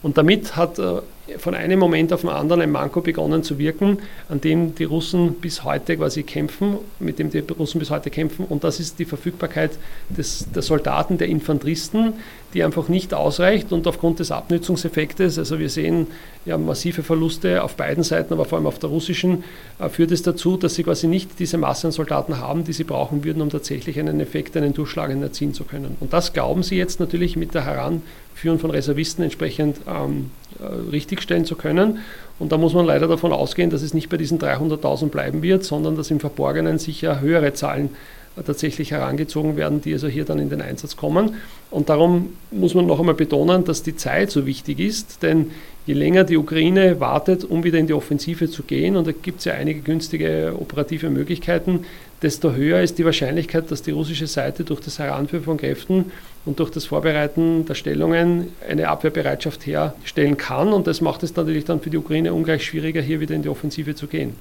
Und 0.01 0.17
damit 0.17 0.56
hat 0.56 0.77
äh, 0.79 1.01
von 1.38 1.55
einem 1.55 1.79
Moment 1.79 2.12
auf 2.12 2.21
den 2.21 2.29
anderen 2.29 2.62
ein 2.62 2.71
Manko 2.71 2.99
begonnen 2.99 3.43
zu 3.43 3.57
wirken, 3.57 3.99
an 4.27 4.41
dem 4.41 4.75
die 4.75 4.83
Russen 4.83 5.36
bis 5.36 5.63
heute 5.63 5.95
quasi 5.95 6.23
kämpfen, 6.23 6.77
mit 6.99 7.17
dem 7.17 7.29
die 7.29 7.39
Russen 7.39 7.79
bis 7.79 7.89
heute 7.91 8.09
kämpfen. 8.09 8.45
Und 8.45 8.65
das 8.65 8.81
ist 8.81 8.99
die 8.99 9.05
Verfügbarkeit 9.05 9.71
des, 10.09 10.47
der 10.53 10.62
Soldaten, 10.62 11.17
der 11.17 11.27
Infanteristen, 11.27 12.13
die 12.53 12.62
einfach 12.62 12.89
nicht 12.89 13.13
ausreicht. 13.13 13.71
Und 13.71 13.88
aufgrund 13.88 14.19
des 14.19 14.31
Abnützungseffektes, 14.31 15.39
also 15.39 15.59
wir 15.59 15.69
sehen 15.69 16.07
ja 16.45 16.57
massive 16.57 17.03
Verluste 17.03 17.63
auf 17.63 17.75
beiden 17.75 18.03
Seiten, 18.03 18.33
aber 18.33 18.43
vor 18.43 18.57
allem 18.57 18.67
auf 18.67 18.79
der 18.79 18.89
russischen, 18.89 19.45
äh, 19.79 19.88
führt 19.88 20.12
es 20.12 20.23
dazu, 20.23 20.57
dass 20.57 20.75
sie 20.75 20.83
quasi 20.83 21.07
nicht 21.07 21.39
diese 21.39 21.57
Masse 21.57 21.88
an 21.88 21.93
Soldaten 21.93 22.38
haben, 22.39 22.65
die 22.65 22.73
sie 22.73 22.83
brauchen 22.83 23.23
würden, 23.23 23.41
um 23.41 23.49
tatsächlich 23.49 23.97
einen 23.97 24.19
Effekt, 24.19 24.57
einen 24.57 24.73
durchschlagenden 24.73 25.23
erzielen 25.23 25.53
zu 25.53 25.63
können. 25.63 25.95
Und 26.01 26.12
das 26.12 26.33
glauben 26.33 26.63
sie 26.63 26.75
jetzt 26.75 26.99
natürlich 26.99 27.38
mit 27.38 27.53
der 27.53 27.65
Heranführung 27.65 28.59
von 28.59 28.71
Reservisten 28.71 29.23
entsprechend 29.23 29.77
ähm, 29.88 30.31
äh, 30.42 30.42
richtigstellen 30.91 31.45
zu 31.45 31.55
können. 31.55 31.99
Und 32.39 32.51
da 32.51 32.57
muss 32.57 32.73
man 32.73 32.85
leider 32.85 33.07
davon 33.07 33.31
ausgehen, 33.31 33.69
dass 33.69 33.81
es 33.81 33.93
nicht 33.93 34.09
bei 34.09 34.17
diesen 34.17 34.39
300.000 34.39 35.07
bleiben 35.07 35.41
wird, 35.43 35.63
sondern 35.63 35.95
dass 35.95 36.11
im 36.11 36.19
Verborgenen 36.19 36.79
sicher 36.79 37.21
höhere 37.21 37.53
Zahlen 37.53 37.85
äh, 37.85 38.22
tatsächlich 38.45 38.91
herangezogen 38.91 39.55
werden, 39.57 39.81
die 39.81 39.93
also 39.93 40.07
hier 40.07 40.25
dann 40.25 40.39
in 40.39 40.49
den 40.49 40.61
Einsatz 40.61 40.95
kommen. 40.95 41.35
Und 41.69 41.89
darum 41.89 42.33
muss 42.51 42.73
man 42.73 42.85
noch 42.85 42.99
einmal 42.99 43.15
betonen, 43.15 43.63
dass 43.63 43.83
die 43.83 43.95
Zeit 43.95 44.31
so 44.31 44.45
wichtig 44.45 44.79
ist, 44.79 45.23
denn 45.23 45.51
je 45.85 45.93
länger 45.93 46.23
die 46.23 46.37
Ukraine 46.37 46.99
wartet, 46.99 47.43
um 47.43 47.63
wieder 47.63 47.77
in 47.77 47.87
die 47.87 47.93
Offensive 47.93 48.49
zu 48.49 48.63
gehen, 48.63 48.95
und 48.95 49.07
da 49.07 49.11
gibt 49.11 49.39
es 49.39 49.45
ja 49.45 49.53
einige 49.53 49.81
günstige 49.81 50.55
operative 50.59 51.09
Möglichkeiten, 51.09 51.85
desto 52.21 52.53
höher 52.53 52.81
ist 52.81 52.97
die 52.97 53.05
Wahrscheinlichkeit, 53.05 53.69
dass 53.69 53.81
die 53.81 53.91
russische 53.91 54.27
Seite 54.27 54.63
durch 54.63 54.79
das 54.79 54.97
Heranführen 54.97 55.43
von 55.43 55.57
Kräften 55.57 56.11
und 56.45 56.59
durch 56.59 56.69
das 56.69 56.85
Vorbereiten 56.85 57.65
der 57.65 57.75
Stellungen 57.75 58.47
eine 58.67 58.87
Abwehrbereitschaft 58.87 59.65
herstellen 59.65 60.37
kann. 60.37 60.71
Und 60.71 60.87
das 60.87 61.01
macht 61.01 61.23
es 61.23 61.35
natürlich 61.35 61.65
dann 61.65 61.81
für 61.81 61.89
die 61.89 61.97
Ukraine 61.97 62.33
ungleich 62.33 62.65
schwieriger, 62.65 63.01
hier 63.01 63.19
wieder 63.19 63.35
in 63.35 63.43
die 63.43 63.49
Offensive 63.49 63.93
zu 63.93 64.07
gehen. 64.07 64.35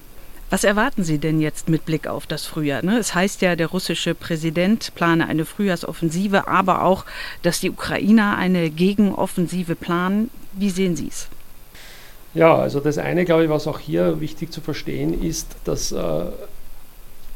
Was 0.52 0.64
erwarten 0.64 1.02
Sie 1.02 1.16
denn 1.16 1.40
jetzt 1.40 1.70
mit 1.70 1.86
Blick 1.86 2.06
auf 2.06 2.26
das 2.26 2.44
Frühjahr? 2.44 2.84
Ne? 2.84 2.98
Es 2.98 3.14
heißt 3.14 3.40
ja, 3.40 3.56
der 3.56 3.68
russische 3.68 4.14
Präsident 4.14 4.94
plane 4.94 5.26
eine 5.26 5.46
Frühjahrsoffensive, 5.46 6.46
aber 6.46 6.84
auch, 6.84 7.06
dass 7.40 7.60
die 7.60 7.70
Ukrainer 7.70 8.36
eine 8.36 8.68
Gegenoffensive 8.68 9.76
planen. 9.76 10.28
Wie 10.52 10.68
sehen 10.68 10.94
Sie 10.94 11.08
es? 11.08 11.28
Ja, 12.34 12.54
also 12.54 12.80
das 12.80 12.98
eine, 12.98 13.24
glaube 13.24 13.44
ich, 13.44 13.48
was 13.48 13.66
auch 13.66 13.78
hier 13.78 14.20
wichtig 14.20 14.52
zu 14.52 14.60
verstehen 14.60 15.22
ist, 15.22 15.56
dass 15.64 15.90
äh, 15.90 16.24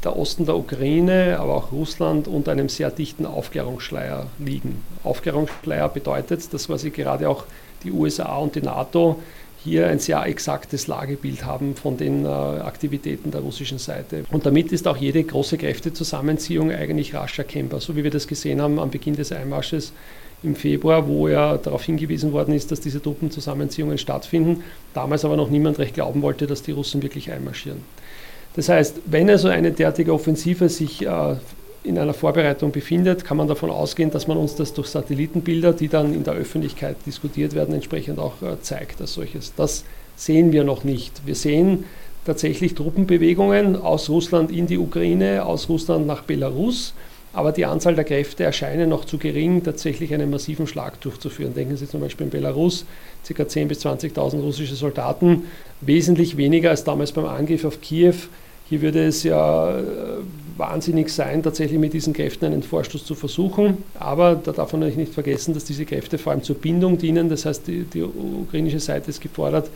der 0.04 0.14
Osten 0.14 0.44
der 0.44 0.56
Ukraine, 0.58 1.38
aber 1.40 1.54
auch 1.54 1.72
Russland 1.72 2.28
unter 2.28 2.52
einem 2.52 2.68
sehr 2.68 2.90
dichten 2.90 3.24
Aufklärungsschleier 3.24 4.26
liegen. 4.38 4.84
Aufklärungsschleier 5.04 5.88
bedeutet, 5.88 6.52
dass 6.52 6.66
quasi 6.66 6.90
gerade 6.90 7.30
auch 7.30 7.44
die 7.82 7.92
USA 7.92 8.36
und 8.36 8.56
die 8.56 8.60
NATO 8.62 9.22
hier 9.66 9.88
ein 9.88 9.98
sehr 9.98 10.24
exaktes 10.26 10.86
Lagebild 10.86 11.44
haben 11.44 11.74
von 11.74 11.96
den 11.96 12.24
äh, 12.24 12.28
Aktivitäten 12.28 13.32
der 13.32 13.40
russischen 13.40 13.78
Seite. 13.78 14.24
Und 14.30 14.46
damit 14.46 14.70
ist 14.70 14.86
auch 14.86 14.96
jede 14.96 15.22
große 15.22 15.58
Kräftezusammenziehung 15.58 16.70
eigentlich 16.70 17.14
rasch 17.14 17.38
erkennbar, 17.38 17.80
so 17.80 17.96
wie 17.96 18.04
wir 18.04 18.12
das 18.12 18.28
gesehen 18.28 18.62
haben 18.62 18.78
am 18.78 18.90
Beginn 18.90 19.16
des 19.16 19.32
Einmarsches 19.32 19.92
im 20.44 20.54
Februar, 20.54 21.08
wo 21.08 21.28
ja 21.28 21.56
darauf 21.56 21.82
hingewiesen 21.82 22.32
worden 22.32 22.54
ist, 22.54 22.70
dass 22.70 22.80
diese 22.80 23.02
Truppenzusammenziehungen 23.02 23.98
stattfinden, 23.98 24.62
damals 24.94 25.24
aber 25.24 25.36
noch 25.36 25.50
niemand 25.50 25.78
recht 25.80 25.94
glauben 25.94 26.22
wollte, 26.22 26.46
dass 26.46 26.62
die 26.62 26.72
Russen 26.72 27.02
wirklich 27.02 27.32
einmarschieren. 27.32 27.82
Das 28.54 28.68
heißt, 28.68 29.00
wenn 29.06 29.28
also 29.28 29.48
eine 29.48 29.72
derartige 29.72 30.12
Offensive 30.12 30.68
sich 30.68 31.04
äh, 31.04 31.36
in 31.86 31.98
einer 31.98 32.14
Vorbereitung 32.14 32.72
befindet, 32.72 33.24
kann 33.24 33.36
man 33.36 33.48
davon 33.48 33.70
ausgehen, 33.70 34.10
dass 34.10 34.26
man 34.26 34.36
uns 34.36 34.56
das 34.56 34.74
durch 34.74 34.88
Satellitenbilder, 34.88 35.72
die 35.72 35.88
dann 35.88 36.12
in 36.12 36.24
der 36.24 36.34
Öffentlichkeit 36.34 36.96
diskutiert 37.06 37.54
werden, 37.54 37.74
entsprechend 37.74 38.18
auch 38.18 38.42
äh, 38.42 38.60
zeigt 38.60 39.00
als 39.00 39.14
solches. 39.14 39.54
Das 39.54 39.84
sehen 40.16 40.52
wir 40.52 40.64
noch 40.64 40.84
nicht. 40.84 41.22
Wir 41.26 41.34
sehen 41.34 41.84
tatsächlich 42.24 42.74
Truppenbewegungen 42.74 43.76
aus 43.76 44.10
Russland 44.10 44.50
in 44.50 44.66
die 44.66 44.78
Ukraine, 44.78 45.46
aus 45.46 45.68
Russland 45.68 46.06
nach 46.06 46.22
Belarus, 46.22 46.92
aber 47.32 47.52
die 47.52 47.66
Anzahl 47.66 47.94
der 47.94 48.04
Kräfte 48.04 48.44
erscheinen 48.44 48.88
noch 48.88 49.04
zu 49.04 49.18
gering, 49.18 49.62
tatsächlich 49.62 50.12
einen 50.12 50.30
massiven 50.30 50.66
Schlag 50.66 51.00
durchzuführen. 51.02 51.54
Denken 51.54 51.76
Sie 51.76 51.88
zum 51.88 52.00
Beispiel 52.00 52.24
in 52.24 52.30
Belarus, 52.30 52.86
ca. 53.28 53.42
10.000 53.42 53.66
bis 53.66 53.84
20.000 53.86 54.40
russische 54.40 54.74
Soldaten, 54.74 55.44
wesentlich 55.82 56.36
weniger 56.36 56.70
als 56.70 56.84
damals 56.84 57.12
beim 57.12 57.26
Angriff 57.26 57.64
auf 57.64 57.80
Kiew 57.80 58.14
hier 58.68 58.82
würde 58.82 59.06
es 59.06 59.22
ja 59.22 59.78
äh, 59.78 59.82
wahnsinnig 60.56 61.10
sein, 61.10 61.42
tatsächlich 61.42 61.78
mit 61.78 61.92
diesen 61.92 62.12
Kräften 62.12 62.46
einen 62.46 62.62
Vorstoß 62.62 63.04
zu 63.04 63.14
versuchen. 63.14 63.78
Aber 63.98 64.34
da 64.34 64.52
darf 64.52 64.72
man 64.72 64.80
natürlich 64.80 64.98
nicht 64.98 65.14
vergessen, 65.14 65.54
dass 65.54 65.64
diese 65.64 65.84
Kräfte 65.84 66.18
vor 66.18 66.32
allem 66.32 66.42
zur 66.42 66.56
Bindung 66.56 66.98
dienen. 66.98 67.28
Das 67.28 67.44
heißt, 67.44 67.66
die, 67.66 67.84
die 67.84 68.02
ukrainische 68.02 68.80
Seite 68.80 69.10
ist 69.10 69.20
gefordert, 69.20 69.70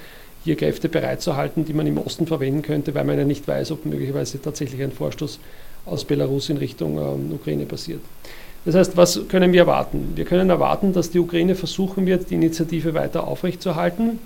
hier 0.44 0.56
Kräfte 0.56 0.88
bereitzuhalten, 0.88 1.64
die 1.64 1.74
man 1.74 1.86
im 1.86 1.98
Osten 1.98 2.26
verwenden 2.26 2.62
könnte, 2.62 2.94
weil 2.94 3.04
man 3.04 3.18
ja 3.18 3.24
nicht 3.24 3.46
weiß, 3.46 3.72
ob 3.72 3.84
möglicherweise 3.84 4.40
tatsächlich 4.40 4.82
ein 4.82 4.92
Vorstoß 4.92 5.38
aus 5.86 6.04
Belarus 6.04 6.48
in 6.48 6.56
Richtung 6.56 6.98
ähm, 6.98 7.32
Ukraine 7.32 7.66
passiert. 7.66 8.00
Das 8.64 8.74
heißt, 8.74 8.96
was 8.96 9.28
können 9.28 9.52
wir 9.52 9.60
erwarten? 9.60 10.12
Wir 10.16 10.24
können 10.26 10.50
erwarten, 10.50 10.92
dass 10.92 11.10
die 11.10 11.18
Ukraine 11.18 11.54
versuchen 11.54 12.06
wird, 12.06 12.30
die 12.30 12.34
Initiative 12.34 12.92
weiter 12.92 13.26
aufrechtzuerhalten. 13.26 14.18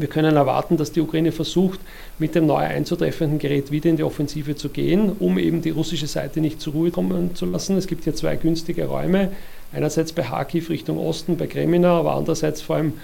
Wir 0.00 0.08
können 0.08 0.36
erwarten, 0.36 0.76
dass 0.76 0.92
die 0.92 1.00
Ukraine 1.00 1.32
versucht, 1.32 1.80
mit 2.18 2.34
dem 2.34 2.46
neu 2.46 2.56
einzutreffenden 2.56 3.38
Gerät 3.38 3.70
wieder 3.70 3.90
in 3.90 3.96
die 3.96 4.02
Offensive 4.02 4.56
zu 4.56 4.68
gehen, 4.68 5.12
um 5.18 5.38
eben 5.38 5.62
die 5.62 5.70
russische 5.70 6.06
Seite 6.06 6.40
nicht 6.40 6.60
zur 6.60 6.74
Ruhe 6.74 6.90
kommen 6.90 7.34
zu 7.34 7.46
lassen. 7.46 7.76
Es 7.76 7.86
gibt 7.86 8.04
hier 8.04 8.14
zwei 8.14 8.36
günstige 8.36 8.86
Räume. 8.86 9.30
Einerseits 9.72 10.12
bei 10.12 10.22
Kharkiv 10.22 10.70
Richtung 10.70 10.98
Osten, 10.98 11.36
bei 11.36 11.46
Kremina, 11.46 11.98
aber 11.98 12.14
andererseits 12.14 12.62
vor 12.62 12.76
allem 12.76 12.94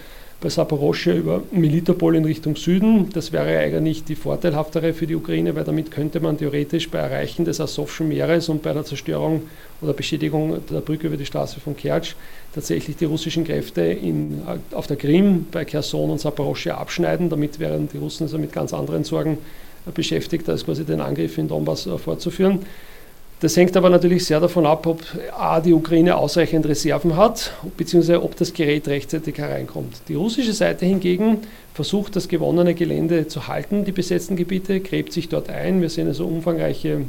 bei 0.45 0.51
Saporoschia 0.51 1.15
über 1.15 1.43
Militopol 1.53 2.17
in 2.17 2.27
Richtung 2.27 2.55
Süden. 2.55 3.09
Das 3.15 3.33
wäre 3.33 3.59
eigentlich 3.59 4.05
die 4.05 4.15
vorteilhaftere 4.15 4.93
für 4.93 5.07
die 5.07 5.15
Ukraine, 5.15 5.57
weil 5.57 5.65
damit 5.65 5.91
könnte 5.91 6.21
man 6.21 6.37
theoretisch 6.37 6.91
bei 6.91 6.99
Erreichen 6.99 7.47
des 7.47 7.63
Asowschen 7.63 8.09
Meeres 8.09 8.51
und 8.51 8.63
bei 8.63 8.75
der 8.75 8.85
Zerstörung 8.85 9.45
oder 9.81 9.95
Beschädigung 9.95 10.61
der 10.71 10.83
Brücke 10.83 11.07
über 11.07 11.17
die 11.17 11.25
Straße 11.25 11.61
von 11.61 11.75
Kertsch 11.75 12.15
tatsächlich 12.55 12.95
die 12.97 13.07
russischen 13.07 13.45
Kräfte 13.45 13.81
in, 13.81 14.43
auf 14.73 14.87
der 14.87 14.99
Krim, 14.99 15.47
bei 15.51 15.65
Kherson 15.65 16.11
und 16.11 16.21
Saporoschia 16.21 16.77
abschneiden. 16.77 17.31
Damit 17.31 17.59
wären 17.59 17.89
die 17.91 17.97
Russen 17.97 18.25
also 18.25 18.37
mit 18.37 18.53
ganz 18.53 18.75
anderen 18.75 19.05
Sorgen 19.05 19.39
beschäftigt, 19.95 20.47
als 20.51 20.67
quasi 20.67 20.85
den 20.85 21.01
Angriff 21.01 21.39
in 21.39 21.49
Donbass 21.49 21.89
fortzuführen. 22.05 22.59
Das 23.41 23.57
hängt 23.57 23.77
aber 23.77 23.91
natürlich 23.91 24.25
sehr 24.25 24.41
davon 24.41 24.65
ab, 24.65 24.87
ob 24.87 25.03
A, 25.37 25.61
die 25.61 25.73
Ukraine 25.73 26.17
ausreichend 26.17 26.67
Reserven 26.67 27.17
hat, 27.17 27.53
beziehungsweise 27.77 28.23
ob 28.23 28.37
das 28.37 28.53
Gerät 28.53 28.89
rechtzeitig 28.89 29.37
hereinkommt. 29.37 29.97
Die 30.09 30.15
russische 30.15 30.53
Seite 30.53 30.87
hingegen 30.87 31.39
versucht, 31.75 32.17
das 32.17 32.29
gewonnene 32.29 32.75
Gelände 32.75 33.27
zu 33.27 33.49
halten, 33.49 33.85
die 33.85 33.93
besetzten 33.93 34.37
Gebiete, 34.37 34.81
gräbt 34.81 35.13
sich 35.13 35.29
dort 35.29 35.51
ein. 35.51 35.83
Wir 35.83 35.91
sehen 35.91 36.07
also 36.07 36.27
umfangreiche 36.27 37.03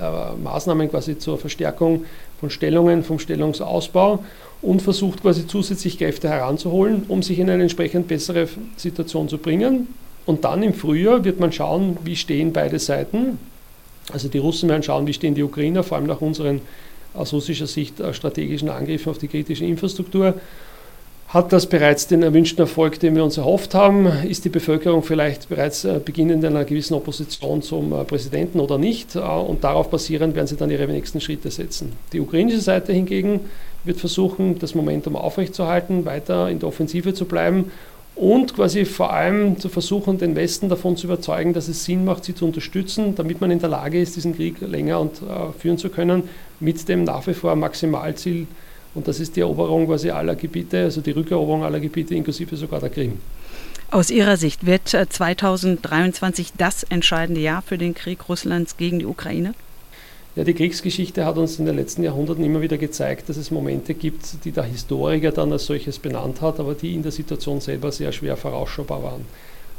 äh, 0.00 0.36
Maßnahmen 0.42 0.90
quasi 0.90 1.18
zur 1.18 1.38
Verstärkung 1.38 2.04
von 2.38 2.50
Stellungen, 2.50 3.02
vom 3.02 3.18
Stellungsausbau 3.18 4.22
und 4.60 4.82
versucht 4.82 5.22
quasi 5.22 5.46
zusätzlich 5.46 5.98
Kräfte 5.98 6.28
heranzuholen, 6.28 7.04
um 7.08 7.22
sich 7.22 7.38
in 7.38 7.48
eine 7.48 7.62
entsprechend 7.62 8.08
bessere 8.08 8.48
Situation 8.76 9.28
zu 9.28 9.38
bringen. 9.38 9.88
Und 10.26 10.44
dann 10.44 10.62
im 10.62 10.74
Frühjahr 10.74 11.24
wird 11.24 11.40
man 11.40 11.52
schauen, 11.52 11.96
wie 12.04 12.16
stehen 12.16 12.52
beide 12.52 12.78
Seiten 12.78 13.38
also 14.12 14.28
die 14.28 14.38
Russen 14.38 14.68
werden 14.68 14.82
schauen, 14.82 15.06
wie 15.06 15.12
stehen 15.12 15.34
die 15.34 15.42
Ukrainer, 15.42 15.82
vor 15.82 15.96
allem 15.96 16.06
nach 16.06 16.20
unseren 16.20 16.60
aus 17.14 17.32
russischer 17.32 17.66
Sicht 17.66 18.00
äh, 18.00 18.12
strategischen 18.12 18.68
Angriffen 18.68 19.10
auf 19.10 19.18
die 19.18 19.28
kritische 19.28 19.64
Infrastruktur. 19.64 20.34
Hat 21.28 21.52
das 21.52 21.66
bereits 21.66 22.06
den 22.06 22.22
erwünschten 22.22 22.60
Erfolg, 22.60 23.00
den 23.00 23.16
wir 23.16 23.24
uns 23.24 23.38
erhofft 23.38 23.74
haben? 23.74 24.06
Ist 24.28 24.44
die 24.44 24.50
Bevölkerung 24.50 25.02
vielleicht 25.02 25.48
bereits 25.48 25.84
äh, 25.84 26.00
beginnend 26.04 26.44
einer 26.44 26.64
gewissen 26.64 26.94
Opposition 26.94 27.62
zum 27.62 27.92
äh, 27.92 28.04
Präsidenten 28.04 28.60
oder 28.60 28.78
nicht? 28.78 29.16
Und 29.16 29.64
darauf 29.64 29.90
basierend 29.90 30.34
werden 30.34 30.46
sie 30.46 30.56
dann 30.56 30.70
ihre 30.70 30.86
nächsten 30.86 31.20
Schritte 31.20 31.50
setzen. 31.50 31.92
Die 32.12 32.20
ukrainische 32.20 32.60
Seite 32.60 32.92
hingegen 32.92 33.40
wird 33.84 33.98
versuchen, 33.98 34.58
das 34.58 34.74
Momentum 34.74 35.16
aufrechtzuerhalten, 35.16 36.04
weiter 36.04 36.48
in 36.48 36.58
der 36.58 36.68
Offensive 36.68 37.14
zu 37.14 37.24
bleiben 37.24 37.70
und 38.16 38.54
quasi 38.54 38.84
vor 38.84 39.12
allem 39.12 39.58
zu 39.58 39.68
versuchen, 39.68 40.18
den 40.18 40.36
Westen 40.36 40.68
davon 40.68 40.96
zu 40.96 41.06
überzeugen, 41.06 41.52
dass 41.52 41.68
es 41.68 41.84
Sinn 41.84 42.04
macht, 42.04 42.24
sie 42.24 42.34
zu 42.34 42.44
unterstützen, 42.44 43.14
damit 43.14 43.40
man 43.40 43.50
in 43.50 43.58
der 43.58 43.68
Lage 43.68 44.00
ist, 44.00 44.16
diesen 44.16 44.36
Krieg 44.36 44.60
länger 44.60 45.00
und, 45.00 45.22
äh, 45.22 45.52
führen 45.58 45.78
zu 45.78 45.88
können, 45.88 46.24
mit 46.60 46.88
dem 46.88 47.04
nach 47.04 47.26
wie 47.26 47.34
vor 47.34 47.56
Maximalziel, 47.56 48.46
und 48.94 49.08
das 49.08 49.18
ist 49.18 49.34
die 49.34 49.40
Eroberung 49.40 49.86
quasi 49.86 50.10
aller 50.10 50.36
Gebiete, 50.36 50.84
also 50.84 51.00
die 51.00 51.10
Rückeroberung 51.10 51.64
aller 51.64 51.80
Gebiete, 51.80 52.14
inklusive 52.14 52.56
sogar 52.56 52.78
der 52.78 52.90
Krim. 52.90 53.18
Aus 53.90 54.10
Ihrer 54.10 54.36
Sicht 54.36 54.66
wird 54.66 54.88
2023 54.88 56.48
äh, 56.48 56.50
das 56.56 56.84
entscheidende 56.84 57.40
Jahr 57.40 57.62
für 57.62 57.78
den 57.78 57.94
Krieg 57.94 58.28
Russlands 58.28 58.76
gegen 58.76 59.00
die 59.00 59.06
Ukraine? 59.06 59.54
Ja, 60.36 60.42
die 60.42 60.54
Kriegsgeschichte 60.54 61.24
hat 61.24 61.38
uns 61.38 61.60
in 61.60 61.66
den 61.66 61.76
letzten 61.76 62.02
Jahrhunderten 62.02 62.44
immer 62.44 62.60
wieder 62.60 62.76
gezeigt, 62.76 63.28
dass 63.28 63.36
es 63.36 63.52
Momente 63.52 63.94
gibt, 63.94 64.44
die 64.44 64.50
der 64.50 64.64
Historiker 64.64 65.30
dann 65.30 65.52
als 65.52 65.66
solches 65.66 66.00
benannt 66.00 66.40
hat, 66.40 66.58
aber 66.58 66.74
die 66.74 66.94
in 66.94 67.04
der 67.04 67.12
Situation 67.12 67.60
selber 67.60 67.92
sehr 67.92 68.10
schwer 68.10 68.36
vorausschaubar 68.36 69.00
waren. 69.04 69.24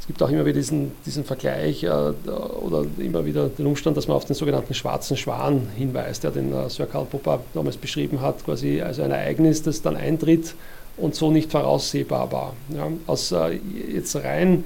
Es 0.00 0.06
gibt 0.06 0.22
auch 0.22 0.30
immer 0.30 0.46
wieder 0.46 0.54
diesen, 0.54 0.92
diesen 1.04 1.24
Vergleich 1.24 1.82
äh, 1.82 1.88
oder 1.88 2.86
immer 2.96 3.26
wieder 3.26 3.48
den 3.48 3.66
Umstand, 3.66 3.98
dass 3.98 4.08
man 4.08 4.16
auf 4.16 4.24
den 4.24 4.34
sogenannten 4.34 4.72
schwarzen 4.72 5.18
Schwan 5.18 5.68
hinweist, 5.76 6.24
der 6.24 6.30
den 6.30 6.54
äh, 6.54 6.70
Sir 6.70 6.86
Karl 6.86 7.04
Popper 7.04 7.40
damals 7.52 7.76
beschrieben 7.76 8.22
hat, 8.22 8.42
quasi 8.44 8.80
als 8.80 8.98
ein 8.98 9.10
Ereignis, 9.10 9.62
das 9.62 9.82
dann 9.82 9.96
eintritt 9.96 10.54
und 10.96 11.14
so 11.14 11.30
nicht 11.30 11.50
voraussehbar 11.50 12.32
war. 12.32 12.54
Ja, 12.74 12.88
aus 13.06 13.30
äh, 13.32 13.58
jetzt 13.92 14.16
rein 14.16 14.64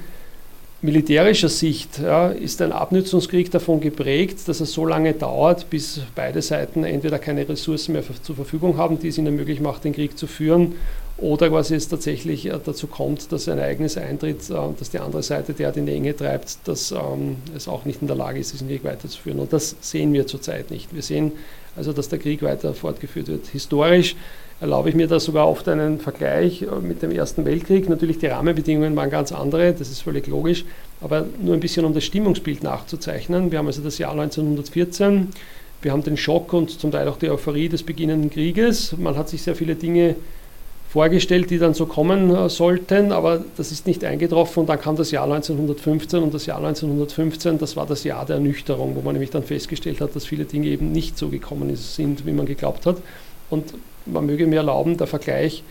militärischer 0.82 1.48
Sicht 1.48 1.98
ja, 1.98 2.28
ist 2.28 2.62
ein 2.62 2.72
Abnutzungskrieg 2.72 3.50
davon 3.50 3.80
geprägt, 3.80 4.38
dass 4.46 4.60
es 4.60 4.72
so 4.72 4.86
lange 4.86 5.12
dauert, 5.12 5.68
bis 5.68 6.00
beide 6.14 6.40
Seiten 6.40 6.84
entweder 6.84 7.18
keine 7.18 7.48
Ressourcen 7.48 7.92
mehr 7.92 8.02
zur 8.22 8.34
Verfügung 8.34 8.76
haben, 8.76 8.98
die 8.98 9.08
es 9.08 9.18
ihnen 9.18 9.36
möglich 9.36 9.60
macht, 9.60 9.84
den 9.84 9.92
Krieg 9.92 10.16
zu 10.16 10.26
führen, 10.26 10.74
oder 11.20 11.50
quasi 11.50 11.74
es 11.74 11.88
tatsächlich 11.88 12.46
äh, 12.46 12.58
dazu 12.64 12.86
kommt, 12.86 13.30
dass 13.30 13.46
ein 13.48 13.58
Ereignis 13.58 13.98
eintritt, 13.98 14.48
äh, 14.48 14.54
dass 14.78 14.90
die 14.90 14.98
andere 14.98 15.22
Seite 15.22 15.52
derart 15.52 15.76
in 15.76 15.86
die 15.86 15.92
Enge 15.92 16.16
treibt, 16.16 16.58
dass 16.64 16.92
ähm, 16.92 17.36
es 17.54 17.68
auch 17.68 17.84
nicht 17.84 18.00
in 18.00 18.06
der 18.06 18.16
Lage 18.16 18.40
ist, 18.40 18.54
diesen 18.54 18.68
Krieg 18.68 18.84
weiterzuführen. 18.84 19.38
Und 19.38 19.52
das 19.52 19.76
sehen 19.80 20.12
wir 20.14 20.26
zurzeit 20.26 20.70
nicht. 20.70 20.94
Wir 20.94 21.02
sehen 21.02 21.32
also, 21.76 21.92
dass 21.92 22.08
der 22.08 22.18
Krieg 22.18 22.42
weiter 22.42 22.72
fortgeführt 22.72 23.28
wird. 23.28 23.46
Historisch 23.48 24.16
erlaube 24.60 24.90
ich 24.90 24.94
mir 24.94 25.06
da 25.06 25.18
sogar 25.18 25.48
oft 25.48 25.66
einen 25.68 26.00
Vergleich 26.00 26.62
äh, 26.62 26.66
mit 26.80 27.02
dem 27.02 27.10
Ersten 27.10 27.44
Weltkrieg. 27.44 27.88
Natürlich, 27.88 28.18
die 28.18 28.26
Rahmenbedingungen 28.26 28.94
waren 28.94 29.10
ganz 29.10 29.32
andere, 29.32 29.72
das 29.72 29.90
ist 29.90 30.02
völlig 30.02 30.26
logisch, 30.26 30.64
aber 31.00 31.26
nur 31.40 31.54
ein 31.54 31.60
bisschen 31.60 31.84
um 31.84 31.94
das 31.94 32.04
Stimmungsbild 32.04 32.62
nachzuzeichnen. 32.62 33.50
Wir 33.50 33.58
haben 33.58 33.66
also 33.66 33.82
das 33.82 33.98
Jahr 33.98 34.12
1914, 34.12 35.28
wir 35.82 35.92
haben 35.92 36.02
den 36.02 36.18
Schock 36.18 36.52
und 36.52 36.78
zum 36.78 36.90
Teil 36.90 37.08
auch 37.08 37.16
die 37.16 37.30
Euphorie 37.30 37.70
des 37.70 37.82
beginnenden 37.82 38.30
Krieges. 38.30 38.94
Man 38.98 39.16
hat 39.16 39.30
sich 39.30 39.42
sehr 39.42 39.56
viele 39.56 39.76
Dinge 39.76 40.16
vorgestellt, 40.90 41.50
die 41.50 41.58
dann 41.58 41.72
so 41.72 41.86
kommen 41.86 42.34
äh, 42.34 42.50
sollten, 42.50 43.12
aber 43.12 43.42
das 43.56 43.72
ist 43.72 43.86
nicht 43.86 44.04
eingetroffen 44.04 44.60
und 44.60 44.66
dann 44.68 44.80
kam 44.80 44.96
das 44.96 45.10
Jahr 45.10 45.24
1915 45.24 46.22
und 46.22 46.34
das 46.34 46.44
Jahr 46.44 46.58
1915, 46.58 47.58
das 47.58 47.76
war 47.76 47.86
das 47.86 48.04
Jahr 48.04 48.26
der 48.26 48.36
Ernüchterung, 48.36 48.94
wo 48.94 49.00
man 49.00 49.14
nämlich 49.14 49.30
dann 49.30 49.44
festgestellt 49.44 50.02
hat, 50.02 50.14
dass 50.14 50.26
viele 50.26 50.44
Dinge 50.44 50.66
eben 50.66 50.92
nicht 50.92 51.16
so 51.16 51.28
gekommen 51.28 51.74
sind, 51.76 52.26
wie 52.26 52.32
man 52.32 52.44
geglaubt 52.44 52.84
hat. 52.86 52.96
Und 53.50 53.72
man 54.12 54.26
möge 54.26 54.46
mir 54.46 54.56
erlauben, 54.56 54.96
der 54.96 55.06
Vergleich 55.06 55.62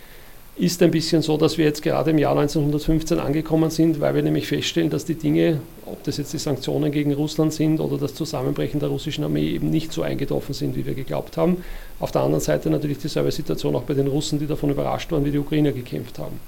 ist 0.59 0.83
ein 0.83 0.91
bisschen 0.91 1.21
so, 1.21 1.37
dass 1.37 1.57
wir 1.57 1.63
jetzt 1.63 1.81
gerade 1.81 2.11
im 2.11 2.17
Jahr 2.17 2.37
1915 2.37 3.17
angekommen 3.19 3.69
sind, 3.69 4.01
weil 4.01 4.13
wir 4.13 4.21
nämlich 4.21 4.47
feststellen, 4.47 4.89
dass 4.89 5.05
die 5.05 5.15
Dinge, 5.15 5.61
ob 5.85 6.03
das 6.03 6.17
jetzt 6.17 6.33
die 6.33 6.37
Sanktionen 6.37 6.91
gegen 6.91 7.13
Russland 7.13 7.53
sind 7.53 7.79
oder 7.79 7.97
das 7.97 8.13
Zusammenbrechen 8.13 8.81
der 8.81 8.89
russischen 8.89 9.23
Armee, 9.23 9.51
eben 9.51 9.69
nicht 9.69 9.93
so 9.93 10.01
eingetroffen 10.01 10.53
sind, 10.53 10.75
wie 10.75 10.85
wir 10.85 10.95
geglaubt 10.95 11.37
haben. 11.37 11.63
Auf 11.99 12.11
der 12.11 12.23
anderen 12.23 12.41
Seite 12.41 12.69
natürlich 12.69 12.97
dieselbe 12.97 13.31
Situation 13.31 13.73
auch 13.75 13.83
bei 13.83 13.93
den 13.93 14.07
Russen, 14.07 14.37
die 14.37 14.47
davon 14.47 14.69
überrascht 14.69 15.11
waren, 15.13 15.23
wie 15.23 15.31
die 15.31 15.39
Ukrainer 15.39 15.71
gekämpft 15.71 16.19
haben. 16.19 16.41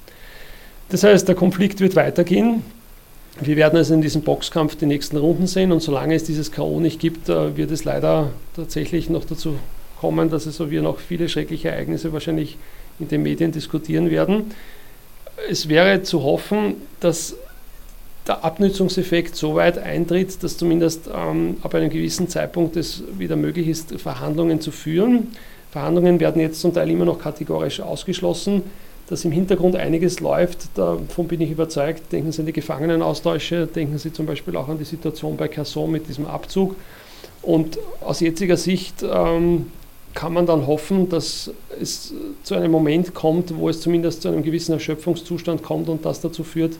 Das 0.90 1.04
heißt, 1.04 1.26
der 1.30 1.36
Konflikt 1.36 1.80
wird 1.80 1.96
weitergehen. 1.96 2.64
Wir 3.40 3.56
werden 3.56 3.78
also 3.78 3.94
in 3.94 4.02
diesem 4.02 4.24
Boxkampf 4.24 4.76
die 4.76 4.88
nächsten 4.88 5.16
Runden 5.16 5.48
sehen 5.48 5.72
und 5.72 5.82
solange 5.82 6.16
es 6.16 6.26
dieses 6.26 6.52
K.O. 6.52 6.82
nicht 6.82 7.00
gibt, 7.00 7.30
äh, 7.30 7.56
wird 7.56 7.72
es 7.72 7.86
leider 7.86 8.32
tatsächlich 8.58 9.10
noch 9.10 9.24
dazu 9.24 9.56
kommen, 10.02 10.32
dass 10.32 10.48
es 10.48 10.58
so 10.58 10.72
wir 10.72 10.82
noch 10.82 10.98
viele 10.98 11.30
schreckliche 11.30 11.70
Ereignisse 11.70 12.12
wahrscheinlich 12.12 12.58
in 13.00 13.08
den 13.08 13.22
Medien 13.22 13.52
diskutieren 13.52 14.10
werden. 14.10 14.52
Es 15.48 15.70
wäre 15.70 16.02
zu 16.02 16.24
hoffen, 16.24 16.76
dass 17.00 17.36
der 18.28 18.44
Abnützungseffekt 18.44 19.36
so 19.36 19.56
weit 19.56 19.78
eintritt, 19.78 20.44
dass 20.44 20.58
zumindest 20.58 21.10
ähm, 21.16 21.58
ab 21.62 21.76
einem 21.76 21.90
gewissen 21.92 22.28
Zeitpunkt 22.28 22.76
es 22.78 23.04
wieder 23.18 23.36
möglich 23.36 23.68
ist, 23.68 24.00
Verhandlungen 24.00 24.60
zu 24.60 24.72
führen. 24.72 25.28
Verhandlungen 25.72 26.20
werden 26.20 26.42
jetzt 26.42 26.62
zum 26.62 26.74
Teil 26.74 26.90
immer 26.90 27.06
noch 27.06 27.20
kategorisch 27.20 27.80
ausgeschlossen. 27.80 28.64
Dass 29.08 29.26
im 29.26 29.32
Hintergrund 29.32 29.76
einiges 29.76 30.20
läuft, 30.20 30.70
davon 30.76 31.28
bin 31.28 31.42
ich 31.42 31.52
überzeugt. 31.52 32.12
Denken 32.12 32.32
Sie 32.32 32.42
an 32.42 32.46
die 32.46 32.54
Gefangenenaustausche, 32.54 33.68
denken 33.68 33.98
Sie 33.98 34.14
zum 34.14 34.26
Beispiel 34.26 34.56
auch 34.56 34.70
an 34.70 34.78
die 34.78 34.86
Situation 34.86 35.36
bei 35.38 35.48
Casson 35.48 35.92
mit 35.92 36.08
diesem 36.08 36.26
Abzug. 36.26 36.76
Und 37.42 37.78
aus 38.02 38.20
jetziger 38.20 38.56
Sicht 38.56 39.04
ähm, 39.04 39.68
kann 40.14 40.34
man 40.34 40.46
dann 40.46 40.68
hoffen, 40.68 41.10
dass 41.10 41.52
es 41.80 42.14
zu 42.44 42.56
einem 42.56 42.72
Moment 42.72 43.14
kommt, 43.14 43.56
wo 43.58 43.70
es 43.70 43.82
zumindest 43.82 44.22
zu 44.22 44.28
einem 44.28 44.44
gewissen 44.44 44.74
Erschöpfungszustand 44.74 45.64
kommt 45.64 45.90
und 45.90 46.06
das 46.06 46.22
dazu 46.22 46.44
führt, 46.44 46.76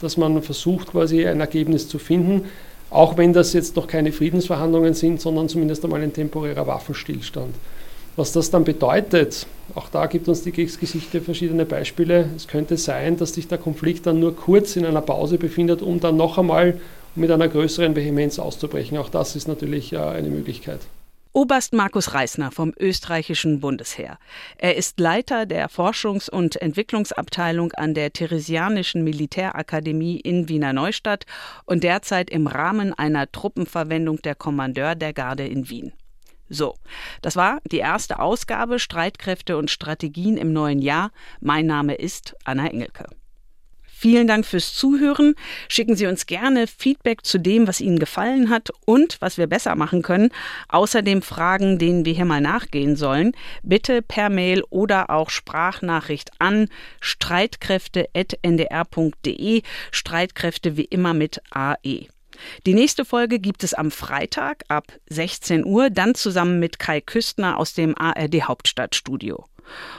dass 0.00 0.16
man 0.16 0.42
versucht, 0.42 0.88
quasi 0.88 1.26
ein 1.26 1.40
Ergebnis 1.40 1.88
zu 1.88 1.98
finden, 1.98 2.46
auch 2.90 3.16
wenn 3.16 3.32
das 3.32 3.52
jetzt 3.52 3.76
noch 3.76 3.86
keine 3.86 4.12
Friedensverhandlungen 4.12 4.94
sind, 4.94 5.20
sondern 5.20 5.48
zumindest 5.48 5.84
einmal 5.84 6.02
ein 6.02 6.12
temporärer 6.12 6.66
Waffenstillstand. 6.66 7.54
Was 8.16 8.32
das 8.32 8.50
dann 8.50 8.64
bedeutet, 8.64 9.46
auch 9.74 9.90
da 9.90 10.06
gibt 10.06 10.28
uns 10.28 10.42
die 10.42 10.52
Kriegsgeschichte 10.52 11.20
verschiedene 11.20 11.66
Beispiele. 11.66 12.30
Es 12.34 12.48
könnte 12.48 12.78
sein, 12.78 13.18
dass 13.18 13.34
sich 13.34 13.46
der 13.46 13.58
Konflikt 13.58 14.06
dann 14.06 14.20
nur 14.20 14.34
kurz 14.34 14.76
in 14.76 14.86
einer 14.86 15.02
Pause 15.02 15.36
befindet, 15.36 15.82
um 15.82 16.00
dann 16.00 16.16
noch 16.16 16.38
einmal 16.38 16.80
mit 17.14 17.30
einer 17.30 17.48
größeren 17.48 17.94
Vehemenz 17.94 18.38
auszubrechen. 18.38 18.96
Auch 18.96 19.10
das 19.10 19.36
ist 19.36 19.48
natürlich 19.48 19.92
äh, 19.92 19.98
eine 19.98 20.28
Möglichkeit. 20.28 20.80
Oberst 21.36 21.74
Markus 21.74 22.14
Reisner 22.14 22.50
vom 22.50 22.72
österreichischen 22.80 23.60
Bundesheer. 23.60 24.18
Er 24.56 24.74
ist 24.76 24.98
Leiter 24.98 25.44
der 25.44 25.68
Forschungs- 25.68 26.30
und 26.30 26.56
Entwicklungsabteilung 26.56 27.72
an 27.72 27.92
der 27.92 28.10
Theresianischen 28.10 29.04
Militärakademie 29.04 30.18
in 30.18 30.48
Wiener 30.48 30.72
Neustadt 30.72 31.26
und 31.66 31.84
derzeit 31.84 32.30
im 32.30 32.46
Rahmen 32.46 32.94
einer 32.94 33.30
Truppenverwendung 33.30 34.22
der 34.22 34.34
Kommandeur 34.34 34.94
der 34.94 35.12
Garde 35.12 35.46
in 35.46 35.68
Wien. 35.68 35.92
So, 36.48 36.76
das 37.20 37.36
war 37.36 37.60
die 37.70 37.80
erste 37.80 38.18
Ausgabe 38.18 38.78
Streitkräfte 38.78 39.58
und 39.58 39.70
Strategien 39.70 40.38
im 40.38 40.54
neuen 40.54 40.80
Jahr. 40.80 41.10
Mein 41.40 41.66
Name 41.66 41.96
ist 41.96 42.34
Anna 42.44 42.66
Engelke. 42.66 43.08
Vielen 43.98 44.26
Dank 44.26 44.44
fürs 44.44 44.74
Zuhören. 44.74 45.34
Schicken 45.68 45.96
Sie 45.96 46.06
uns 46.06 46.26
gerne 46.26 46.66
Feedback 46.66 47.24
zu 47.24 47.38
dem, 47.38 47.66
was 47.66 47.80
Ihnen 47.80 47.98
gefallen 47.98 48.50
hat 48.50 48.68
und 48.84 49.16
was 49.20 49.38
wir 49.38 49.46
besser 49.46 49.74
machen 49.74 50.02
können. 50.02 50.28
Außerdem 50.68 51.22
Fragen, 51.22 51.78
denen 51.78 52.04
wir 52.04 52.12
hier 52.12 52.26
mal 52.26 52.42
nachgehen 52.42 52.96
sollen. 52.96 53.32
Bitte 53.62 54.02
per 54.02 54.28
Mail 54.28 54.62
oder 54.68 55.08
auch 55.08 55.30
Sprachnachricht 55.30 56.30
an 56.38 56.68
streitkräfte.ndr.de. 57.00 59.62
Streitkräfte 59.90 60.76
wie 60.76 60.84
immer 60.84 61.14
mit 61.14 61.40
AE. 61.50 62.08
Die 62.66 62.74
nächste 62.74 63.06
Folge 63.06 63.38
gibt 63.38 63.64
es 63.64 63.72
am 63.72 63.90
Freitag 63.90 64.64
ab 64.68 64.92
16 65.08 65.64
Uhr, 65.64 65.88
dann 65.88 66.14
zusammen 66.14 66.60
mit 66.60 66.78
Kai 66.78 67.00
Küstner 67.00 67.56
aus 67.56 67.72
dem 67.72 67.96
ARD 67.96 68.42
Hauptstadtstudio. 68.42 69.46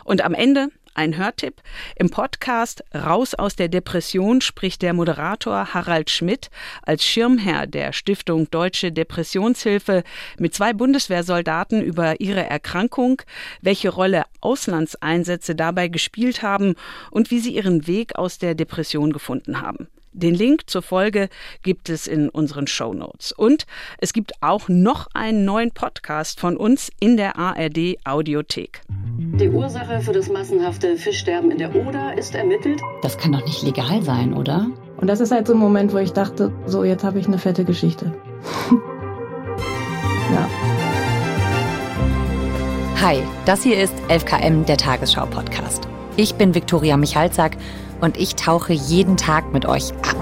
Und 0.04 0.24
am 0.24 0.36
Ende 0.36 0.70
ein 0.98 1.16
Hörtipp. 1.16 1.62
Im 1.96 2.10
Podcast 2.10 2.84
Raus 2.94 3.36
aus 3.36 3.56
der 3.56 3.70
Depression 3.70 4.42
spricht 4.42 4.82
der 4.82 4.94
Moderator 4.94 5.74
Harald 5.74 6.10
Schmidt 6.10 6.50
als 6.82 7.06
Schirmherr 7.06 7.68
der 7.68 7.94
Stiftung 7.94 8.50
Deutsche 8.50 8.92
Depressionshilfe 8.92 10.04
mit 10.40 10.54
zwei 10.54 10.74
Bundeswehrsoldaten 10.74 11.82
über 11.82 12.20
ihre 12.20 12.46
Erkrankung, 12.50 13.22
welche 13.62 13.90
Rolle 13.90 14.24
Auslandseinsätze 14.42 15.56
dabei 15.56 15.88
gespielt 15.88 16.42
haben 16.42 16.76
und 17.12 17.32
wie 17.32 17.40
sie 17.40 17.56
ihren 17.56 17.88
Weg 17.88 18.16
aus 18.16 18.40
der 18.40 18.56
Depression 18.56 19.14
gefunden 19.14 19.62
haben. 19.62 19.88
Den 20.18 20.34
Link 20.34 20.68
zur 20.68 20.82
Folge 20.82 21.30
gibt 21.62 21.90
es 21.90 22.08
in 22.08 22.30
unseren 22.30 22.66
Show 22.66 22.92
Notes. 22.92 23.32
Und 23.32 23.68
es 24.00 24.14
gibt 24.14 24.32
auch 24.42 24.68
noch 24.68 25.06
einen 25.14 25.46
neuen 25.46 25.70
Podcast 25.70 26.40
von 26.40 26.58
uns 26.58 26.90
in 27.00 27.18
der 27.18 27.38
ARD 27.38 27.98
Audiothek. 28.04 28.82
Die 29.20 29.48
Ursache 29.48 30.02
für 30.02 30.14
das 30.14 30.28
massenhafte 30.28 30.98
Fischsterben 30.98 31.52
in 31.52 31.60
der 31.60 31.76
Oder 31.76 32.18
ist 32.18 32.34
ermittelt. 32.34 32.82
Das 33.04 33.20
kann 33.20 33.32
doch 33.32 33.46
nicht 33.46 33.62
legal 33.62 34.02
sein, 34.02 34.34
oder? 34.34 34.72
Und 34.98 35.06
das 35.06 35.20
ist 35.20 35.32
halt 35.32 35.46
so 35.46 35.54
ein 35.54 35.60
Moment, 35.60 35.94
wo 35.94 35.98
ich 36.00 36.14
dachte, 36.14 36.52
so 36.66 36.84
jetzt 36.84 37.04
habe 37.04 37.20
ich 37.20 37.28
eine 37.28 37.38
fette 37.38 37.64
Geschichte. 37.64 38.12
ja. 40.34 40.50
Hi, 43.00 43.22
das 43.46 43.62
hier 43.62 43.80
ist 43.80 43.94
11KM, 44.10 44.66
der 44.66 44.78
Tagesschau-Podcast. 44.78 45.88
Ich 46.16 46.34
bin 46.34 46.56
Viktoria 46.56 46.98
Michalzack 46.98 47.58
und 48.02 48.18
ich 48.18 48.36
tauche 48.36 48.74
jeden 48.74 49.18
Tag 49.18 49.54
mit 49.54 49.66
euch 49.66 49.94
ab. 49.94 50.16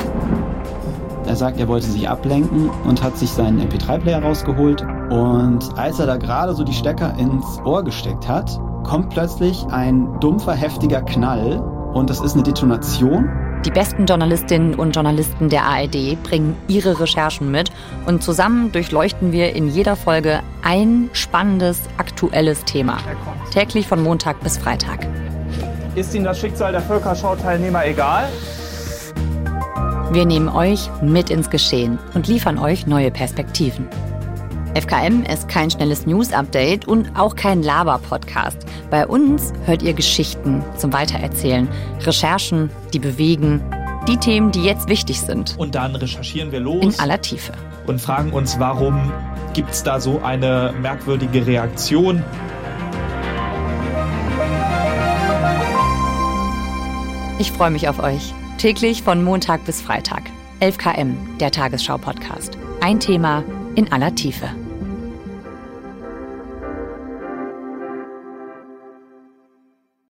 Er 1.26 1.36
sagt, 1.36 1.60
er 1.60 1.68
wollte 1.68 1.88
sich 1.88 2.08
ablenken 2.08 2.70
und 2.84 3.02
hat 3.02 3.18
sich 3.18 3.32
seinen 3.32 3.60
MP3-Player 3.60 4.22
rausgeholt. 4.22 4.84
Und 5.10 5.76
als 5.76 6.00
er 6.00 6.06
da 6.06 6.18
gerade 6.18 6.54
so 6.54 6.64
die 6.64 6.74
Stecker 6.74 7.16
ins 7.18 7.60
Ohr 7.66 7.84
gesteckt 7.84 8.28
hat, 8.28 8.60
kommt 8.84 9.10
plötzlich 9.10 9.66
ein 9.72 10.20
dumpfer, 10.20 10.54
heftiger 10.54 11.02
Knall 11.02 11.60
und 11.94 12.10
das 12.10 12.22
ist 12.22 12.34
eine 12.34 12.44
Detonation. 12.44 13.30
Die 13.66 13.72
besten 13.72 14.06
Journalistinnen 14.06 14.76
und 14.76 14.96
Journalisten 14.96 15.50
der 15.50 15.64
ARD 15.64 16.22
bringen 16.22 16.56
ihre 16.68 17.00
Recherchen 17.00 17.50
mit 17.50 17.72
und 18.06 18.22
zusammen 18.22 18.72
durchleuchten 18.72 19.32
wir 19.32 19.56
in 19.56 19.70
jeder 19.70 19.96
Folge 19.96 20.42
ein 20.62 21.10
spannendes, 21.14 21.82
aktuelles 21.98 22.64
Thema. 22.66 22.98
Täglich 23.52 23.88
von 23.88 24.04
Montag 24.04 24.40
bis 24.42 24.60
Freitag. 24.60 25.08
Ist 25.96 26.14
Ihnen 26.14 26.26
das 26.26 26.42
Schicksal 26.42 26.74
der 26.74 26.82
Völkerschau-Teilnehmer 26.82 27.86
egal? 27.86 28.28
Wir 30.12 30.26
nehmen 30.26 30.50
euch 30.50 30.90
mit 31.02 31.30
ins 31.30 31.50
Geschehen 31.50 32.00
und 32.14 32.28
liefern 32.28 32.60
euch 32.60 32.86
neue 32.86 33.12
Perspektiven. 33.12 33.88
FKM 34.74 35.24
ist 35.24 35.48
kein 35.48 35.72
schnelles 35.72 36.06
News-Update 36.06 36.86
und 36.86 37.18
auch 37.18 37.38
kein 37.38 37.64
Laber-Podcast. 37.64 38.58
Bei 38.92 39.08
uns 39.08 39.54
hört 39.64 39.84
ihr 39.84 39.94
Geschichten 39.94 40.66
zum 40.76 40.92
Weitererzählen, 40.92 41.70
Recherchen, 42.02 42.70
die 42.94 43.00
bewegen, 43.00 43.62
die 44.06 44.18
Themen, 44.18 44.52
die 44.52 44.66
jetzt 44.66 44.90
wichtig 44.90 45.22
sind. 45.22 45.56
Und 45.58 45.76
dann 45.76 45.96
recherchieren 45.96 46.52
wir 46.52 46.60
los. 46.60 46.84
In 46.84 47.00
aller 47.00 47.22
Tiefe. 47.22 47.54
Und 47.88 48.02
fragen 48.02 48.34
uns, 48.34 48.60
warum 48.60 49.14
gibt 49.54 49.72
es 49.72 49.84
da 49.84 50.02
so 50.02 50.22
eine 50.22 50.74
merkwürdige 50.82 51.48
Reaktion? 51.48 52.22
Ich 57.38 57.52
freue 57.52 57.72
mich 57.72 57.90
auf 57.90 58.00
euch. 58.00 58.34
Täglich 58.58 59.04
von 59.04 59.22
Montag 59.22 59.66
bis 59.66 59.82
Freitag. 59.82 60.24
11 60.62 60.78
km, 60.78 61.38
der 61.40 61.52
Tagesschau-Podcast. 61.52 62.58
Ein 62.80 63.02
Thema 63.02 63.44
in 63.76 63.92
aller 63.92 64.16
Tiefe. 64.16 64.50